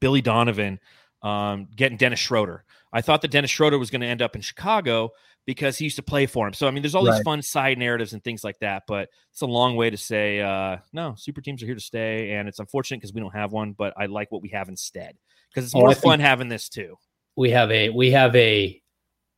[0.00, 0.80] Billy Donovan
[1.22, 2.64] um, getting Dennis Schroeder.
[2.92, 5.10] I thought that Dennis Schroeder was going to end up in Chicago
[5.46, 6.52] because he used to play for him.
[6.52, 7.16] So I mean, there's all right.
[7.16, 8.82] these fun side narratives and things like that.
[8.86, 11.14] But it's a long way to say uh, no.
[11.16, 13.72] Super teams are here to stay, and it's unfortunate because we don't have one.
[13.72, 15.16] But I like what we have instead
[15.50, 16.96] because it's oh, more oh, fun having this too.
[17.36, 18.80] We have a we have a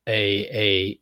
[0.07, 0.19] a
[0.51, 0.99] a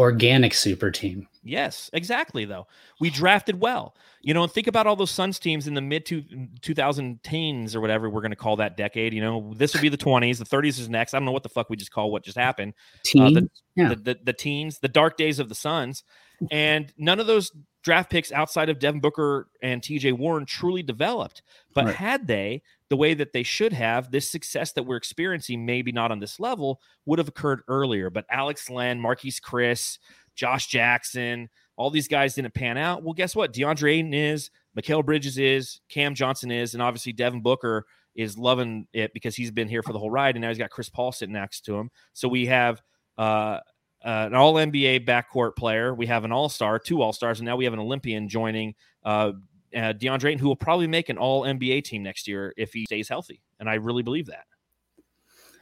[0.00, 1.28] organic super team.
[1.44, 2.46] Yes, exactly.
[2.46, 2.66] Though
[3.00, 6.06] we drafted well, you know, and think about all those Suns teams in the mid
[6.06, 6.24] two,
[6.62, 9.12] 2000 teens or whatever we're going to call that decade.
[9.12, 11.12] You know, this would be the 20s, the 30s is next.
[11.12, 12.74] I don't know what the fuck we just call what just happened.
[13.04, 13.22] Teen?
[13.36, 13.88] Uh, the, yeah.
[13.90, 16.02] the, the, the teens, the dark days of the Suns,
[16.50, 21.42] and none of those draft picks outside of Devin Booker and TJ Warren truly developed.
[21.74, 21.94] But right.
[21.94, 26.10] had they, the way that they should have, this success that we're experiencing, maybe not
[26.10, 28.10] on this level, would have occurred earlier.
[28.10, 29.98] But Alex Len, Marquese Chriss,
[30.34, 33.02] Josh Jackson, all these guys didn't pan out.
[33.04, 33.54] Well, guess what?
[33.54, 37.86] DeAndre Ayton is, Mikal Bridges is, Cam Johnson is, and obviously Devin Booker
[38.16, 40.70] is loving it because he's been here for the whole ride, and now he's got
[40.70, 41.90] Chris Paul sitting next to him.
[42.12, 42.82] So we have
[43.16, 43.60] uh,
[44.04, 47.46] uh, an All NBA backcourt player, we have an All Star, two All Stars, and
[47.46, 48.74] now we have an Olympian joining
[49.04, 49.32] uh,
[49.74, 53.08] uh, DeAndre who will probably make an All NBA team next year if he stays
[53.08, 54.44] healthy, and I really believe that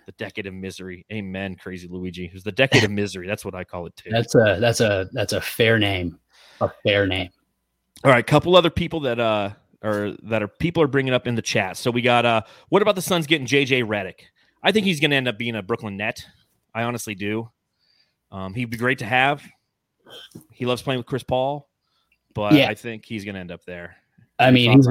[0.09, 1.05] the decade of misery.
[1.13, 2.25] Amen, crazy Luigi.
[2.25, 3.27] It was the decade of misery.
[3.27, 4.09] That's what I call it too.
[4.11, 6.19] That's a that's a that's a fair name.
[6.63, 7.29] A fair name.
[8.05, 9.51] All right, couple other people that uh
[9.83, 11.77] or that are people are bringing up in the chat.
[11.77, 12.41] So we got uh
[12.71, 14.21] what about the Suns getting JJ Redick?
[14.63, 16.25] I think he's going to end up being a Brooklyn net.
[16.75, 17.51] I honestly do.
[18.33, 19.43] Um, he'd be great to have.
[20.53, 21.68] He loves playing with Chris Paul,
[22.39, 22.69] but yeah.
[22.69, 23.97] I think he's going to end up there.
[24.39, 24.89] I mean, he's,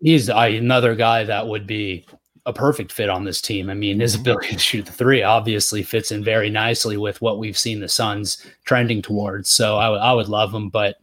[0.00, 2.06] he's another guy that would be
[2.46, 3.68] a perfect fit on this team.
[3.68, 4.22] I mean, his mm-hmm.
[4.22, 7.88] ability to shoot the three obviously fits in very nicely with what we've seen the
[7.88, 9.50] Suns trending towards.
[9.50, 10.96] So I, w- I would love him, but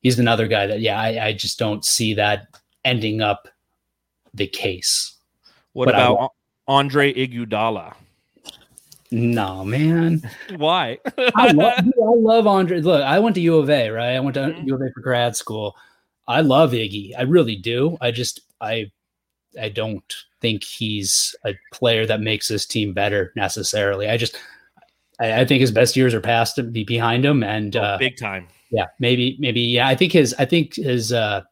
[0.00, 2.48] he's another guy that, yeah, I, I just don't see that
[2.84, 3.46] ending up
[4.34, 5.14] the case.
[5.74, 6.32] What but about
[6.66, 7.94] Andre Iguodala?
[9.10, 10.22] No, man.
[10.56, 10.98] Why?
[11.34, 12.80] I, love, I love Andre.
[12.80, 14.16] Look, I went to U of A, right?
[14.16, 14.66] I went to mm-hmm.
[14.68, 15.76] U of A for grad school.
[16.26, 17.12] I love Iggy.
[17.18, 17.96] I really do.
[18.00, 18.90] I just, I,
[19.60, 24.08] I don't think he's a player that makes this team better necessarily.
[24.08, 24.38] I just
[25.20, 27.98] I, I think his best years are past him, be behind him, and oh, uh,
[27.98, 28.48] big time.
[28.70, 29.88] Yeah, maybe maybe yeah.
[29.88, 31.42] I think his I think his uh,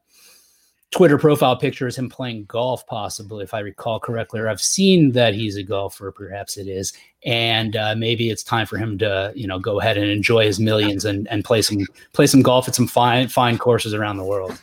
[0.93, 5.12] Twitter profile picture is him playing golf, possibly, if I recall correctly, or I've seen
[5.12, 6.12] that he's a golfer.
[6.12, 6.93] Perhaps it is,
[7.24, 10.61] and uh, maybe it's time for him to, you know, go ahead and enjoy his
[10.61, 14.24] millions and and play some play some golf at some fine fine courses around the
[14.24, 14.61] world.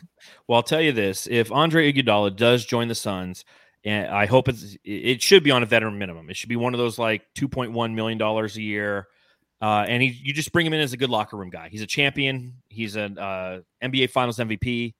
[0.47, 3.43] Well, I'll tell you this: if Andre Iguodala does join the Suns,
[3.83, 6.29] and I hope it's it should be on a veteran minimum.
[6.29, 9.07] It should be one of those like two point one million dollars a year.
[9.61, 11.69] Uh, and he, you just bring him in as a good locker room guy.
[11.69, 12.55] He's a champion.
[12.67, 14.93] He's an uh, NBA Finals MVP.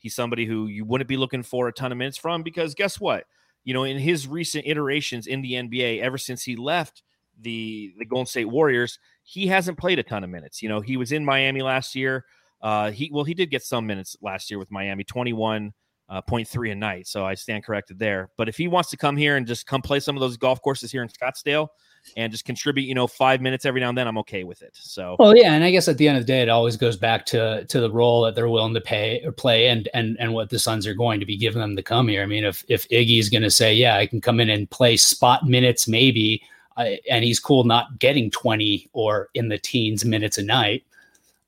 [0.00, 2.98] He's somebody who you wouldn't be looking for a ton of minutes from because guess
[2.98, 3.24] what?
[3.64, 7.02] You know, in his recent iterations in the NBA, ever since he left
[7.38, 10.62] the the Golden State Warriors, he hasn't played a ton of minutes.
[10.62, 12.24] You know, he was in Miami last year.
[12.62, 15.72] Uh, he well, he did get some minutes last year with Miami, twenty one
[16.08, 17.06] uh, point three a night.
[17.06, 18.30] So I stand corrected there.
[18.36, 20.60] But if he wants to come here and just come play some of those golf
[20.62, 21.68] courses here in Scottsdale,
[22.16, 24.72] and just contribute, you know, five minutes every now and then, I'm okay with it.
[24.74, 26.96] So, well, yeah, and I guess at the end of the day, it always goes
[26.96, 30.34] back to to the role that they're willing to pay or play, and and and
[30.34, 32.22] what the Suns are going to be giving them to come here.
[32.22, 34.96] I mean, if if Iggy's going to say, yeah, I can come in and play
[34.96, 36.42] spot minutes, maybe,
[36.76, 40.84] uh, and he's cool not getting 20 or in the teens minutes a night.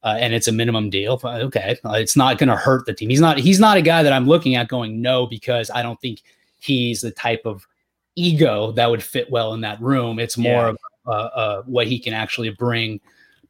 [0.05, 1.21] Uh, and it's a minimum deal.
[1.25, 3.09] Okay, uh, it's not going to hurt the team.
[3.09, 3.39] He's not.
[3.39, 6.23] He's not a guy that I'm looking at going no because I don't think
[6.59, 7.67] he's the type of
[8.15, 10.19] ego that would fit well in that room.
[10.19, 10.69] It's more yeah.
[10.69, 13.01] of uh, uh, what he can actually bring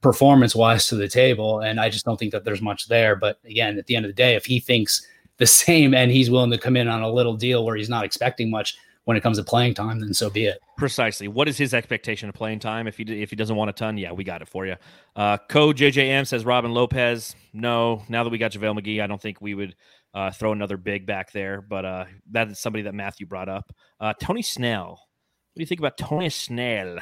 [0.01, 1.61] performance wise to the table.
[1.61, 3.17] And I just don't think that there's much there.
[3.17, 5.07] But again, at the end of the day, if he thinks
[5.39, 8.05] the same and he's willing to come in on a little deal where he's not
[8.05, 10.61] expecting much when it comes to playing time, then so be it.
[10.79, 11.27] Precisely.
[11.27, 12.87] What is his expectation of playing time?
[12.87, 14.77] If he if he doesn't want a ton, yeah, we got it for you.
[15.17, 17.35] Uh, Code JJM says Robin Lopez.
[17.53, 19.75] No, now that we got JaVale McGee, I don't think we would
[20.15, 21.61] uh, throw another big back there.
[21.63, 23.73] But uh, that is somebody that Matthew brought up.
[24.01, 24.91] Uh, Tony Snell.
[24.91, 26.99] What do you think about Tony Snell?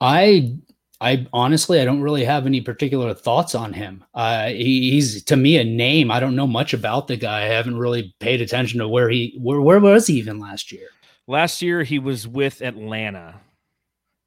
[0.00, 0.56] I
[1.00, 4.04] I honestly I don't really have any particular thoughts on him.
[4.14, 6.10] Uh, he, he's to me a name.
[6.10, 7.42] I don't know much about the guy.
[7.42, 10.88] I haven't really paid attention to where he where where was he even last year.
[11.26, 13.40] Last year he was with Atlanta.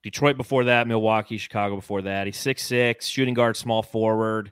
[0.04, 2.28] Detroit before that, Milwaukee, Chicago before that.
[2.28, 4.52] He's six six, shooting guard, small forward.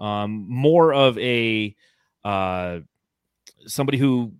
[0.00, 1.74] Um, more of a
[2.24, 2.80] uh,
[3.66, 4.32] somebody who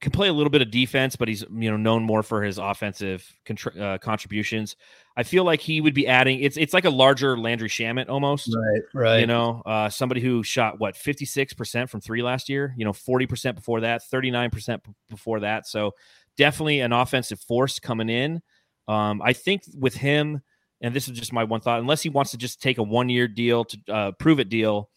[0.00, 2.58] can play a little bit of defense, but he's you know known more for his
[2.58, 4.76] offensive contr- uh, contributions.
[5.16, 6.40] I feel like he would be adding.
[6.40, 8.54] It's it's like a larger Landry Shamet almost.
[8.54, 9.20] Right, right.
[9.20, 12.74] You know, uh, somebody who shot what fifty six percent from three last year.
[12.76, 15.66] You know, forty percent before that, thirty nine percent before that.
[15.66, 15.92] So
[16.36, 18.42] definitely an offensive force coming in.
[18.88, 20.42] Um, I think with him,
[20.80, 21.80] and this is just my one thought.
[21.80, 24.90] Unless he wants to just take a one year deal to uh, prove it deal,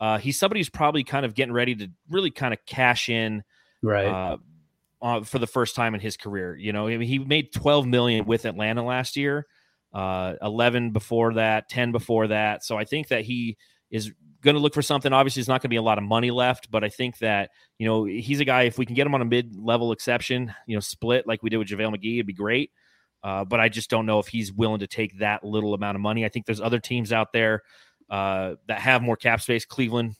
[0.00, 3.42] uh, he's somebody who's probably kind of getting ready to really kind of cash in
[3.82, 4.36] right uh,
[5.02, 6.56] uh, for the first time in his career.
[6.56, 9.46] You know, I mean, he made 12 million with Atlanta last year,
[9.92, 12.64] uh, 11 before that, 10 before that.
[12.64, 13.56] So I think that he
[13.90, 15.12] is going to look for something.
[15.12, 17.50] Obviously, there's not going to be a lot of money left, but I think that
[17.78, 18.62] you know he's a guy.
[18.62, 21.58] If we can get him on a mid-level exception, you know, split like we did
[21.58, 22.70] with JaVale McGee, it'd be great.
[23.22, 26.02] Uh, but I just don't know if he's willing to take that little amount of
[26.02, 26.26] money.
[26.26, 27.62] I think there's other teams out there
[28.10, 29.64] uh, that have more cap space.
[29.64, 30.16] Cleveland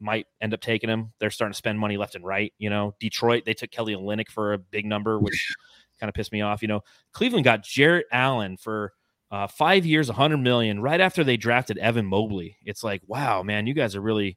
[0.00, 1.12] might end up taking him.
[1.18, 2.52] They're starting to spend money left and right.
[2.58, 5.54] You know, Detroit, they took Kelly Olynyk for a big number, which
[5.98, 6.62] kind of pissed me off.
[6.62, 6.80] You know,
[7.12, 8.92] Cleveland got Jarrett Allen for
[9.30, 12.56] uh, five years, a 100 million, right after they drafted Evan Mobley.
[12.64, 14.36] It's like, wow, man, you guys are really,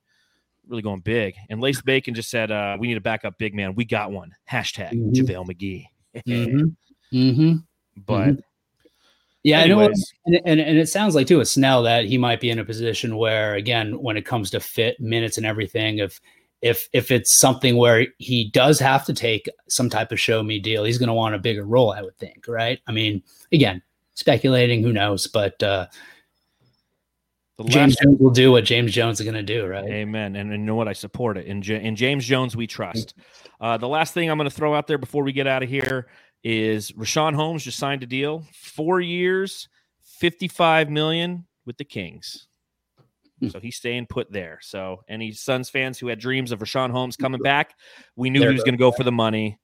[0.67, 1.36] really going big.
[1.49, 3.75] And Lace Bacon just said, uh, we need a backup big man.
[3.75, 4.34] We got one.
[4.49, 5.11] Hashtag mm-hmm.
[5.11, 5.86] JaVale McGee.
[6.25, 6.67] mm-hmm.
[7.13, 7.53] Mm-hmm.
[8.05, 8.36] But
[9.47, 12.41] Yeah, I know, and, and, and it sounds like too with Snell that he might
[12.41, 16.19] be in a position where, again, when it comes to fit minutes and everything, if
[16.61, 20.59] if if it's something where he does have to take some type of show me
[20.59, 22.81] deal, he's going to want a bigger role, I would think, right?
[22.87, 23.23] I mean,
[23.53, 23.81] again,
[24.15, 25.87] speculating, who knows, but uh,
[27.67, 29.85] James Jones will do what James Jones is going to do, right?
[29.85, 30.35] Amen.
[30.35, 30.89] And, and you know what?
[30.89, 31.45] I support it.
[31.45, 33.13] In, J- in James Jones, we trust.
[33.59, 35.69] Uh, the last thing I'm going to throw out there before we get out of
[35.69, 36.05] here
[36.43, 39.67] is Richaun Holmes just signed a deal, four years,
[40.01, 42.47] 55 million with the Kings.
[43.39, 43.49] Hmm.
[43.49, 44.59] So he's staying put there.
[44.61, 47.75] So any Suns fans who had dreams of Richaun Holmes coming back,
[48.15, 49.59] we knew there he was going to go for the money.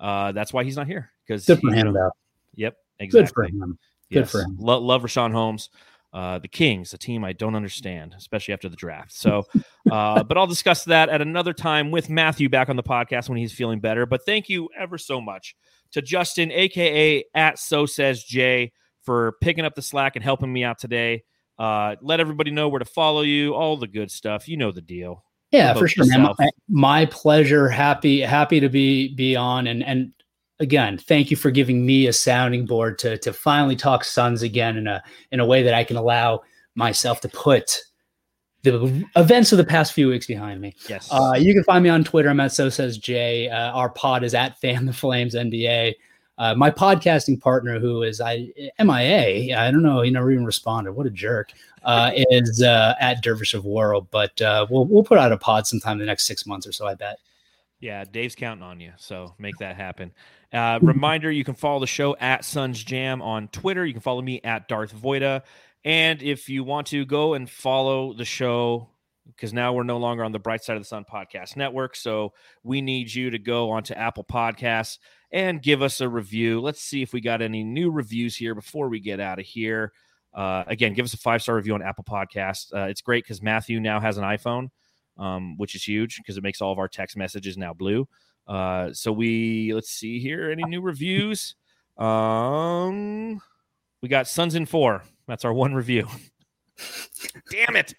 [0.00, 1.10] Uh, that's why he's not here.
[1.26, 2.10] Because good for him, though.
[2.54, 3.20] Yep, exactly.
[3.20, 3.78] Good for him.
[4.10, 4.30] Good yes.
[4.30, 4.56] for him.
[4.58, 5.70] Lo- love Richaun Holmes.
[6.12, 9.12] Uh, the Kings, a team I don't understand, especially after the draft.
[9.12, 9.44] So,
[9.90, 13.36] uh, but I'll discuss that at another time with Matthew back on the podcast when
[13.36, 14.06] he's feeling better.
[14.06, 15.54] But thank you ever so much
[15.92, 20.64] to Justin, aka at So Says Jay, for picking up the slack and helping me
[20.64, 21.24] out today.
[21.58, 24.48] Uh, let everybody know where to follow you, all the good stuff.
[24.48, 25.24] You know the deal.
[25.50, 26.04] Yeah, for sure.
[26.06, 26.34] My,
[26.68, 27.68] my, pleasure.
[27.68, 29.66] Happy, happy to be be on.
[29.66, 30.12] And and
[30.60, 34.76] again, thank you for giving me a sounding board to to finally talk Suns again
[34.76, 35.02] in a
[35.32, 36.42] in a way that I can allow
[36.74, 37.78] myself to put
[38.62, 40.74] the events of the past few weeks behind me.
[40.88, 41.08] Yes.
[41.12, 42.28] Uh, you can find me on Twitter.
[42.28, 43.48] I'm at So Says Jay.
[43.48, 45.94] Uh, our pod is at Fan the Flames NBA.
[46.38, 50.92] Uh, my podcasting partner, who is I MIA, I don't know, he never even responded.
[50.92, 51.52] What a jerk!
[51.82, 55.66] Uh, is uh, at Dervish of World, but uh, we'll we'll put out a pod
[55.66, 56.86] sometime in the next six months or so.
[56.86, 57.18] I bet.
[57.80, 60.12] Yeah, Dave's counting on you, so make that happen.
[60.52, 63.86] Uh, reminder: you can follow the show at Suns Jam on Twitter.
[63.86, 65.42] You can follow me at Darth Voida,
[65.84, 68.90] and if you want to go and follow the show
[69.28, 71.96] because now we're no longer on the Bright Side of the Sun podcast network.
[71.96, 74.98] So we need you to go onto Apple Podcasts
[75.30, 76.60] and give us a review.
[76.60, 79.92] Let's see if we got any new reviews here before we get out of here.
[80.34, 82.72] Uh, again, give us a five star review on Apple Podcasts.
[82.74, 84.68] Uh, it's great because Matthew now has an iPhone,
[85.18, 88.08] um, which is huge because it makes all of our text messages now blue.
[88.46, 91.54] Uh, so we let's see here any new reviews.
[91.98, 93.40] Um,
[94.02, 95.02] we got Suns in four.
[95.26, 96.08] That's our one review.
[97.50, 97.94] Damn it.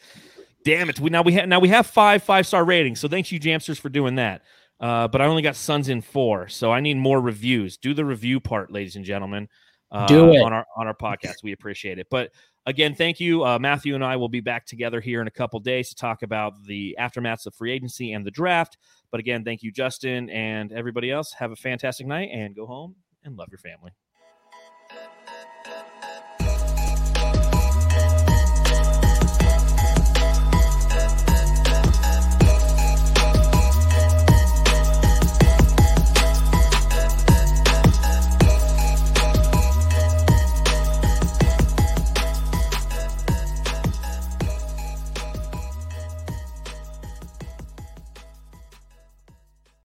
[0.66, 1.00] Damn it!
[1.00, 3.00] We now we have now we have five five star ratings.
[3.00, 4.42] So thanks you Jamsters for doing that.
[4.80, 7.78] Uh, but I only got Suns in four, so I need more reviews.
[7.78, 9.48] Do the review part, ladies and gentlemen.
[9.92, 11.44] Uh, Do it on our on our podcast.
[11.44, 12.08] We appreciate it.
[12.10, 12.32] But
[12.70, 13.44] again, thank you.
[13.44, 16.22] Uh, Matthew and I will be back together here in a couple days to talk
[16.22, 18.78] about the aftermaths of free agency and the draft.
[19.12, 21.34] But again, thank you, Justin, and everybody else.
[21.34, 23.92] Have a fantastic night and go home and love your family.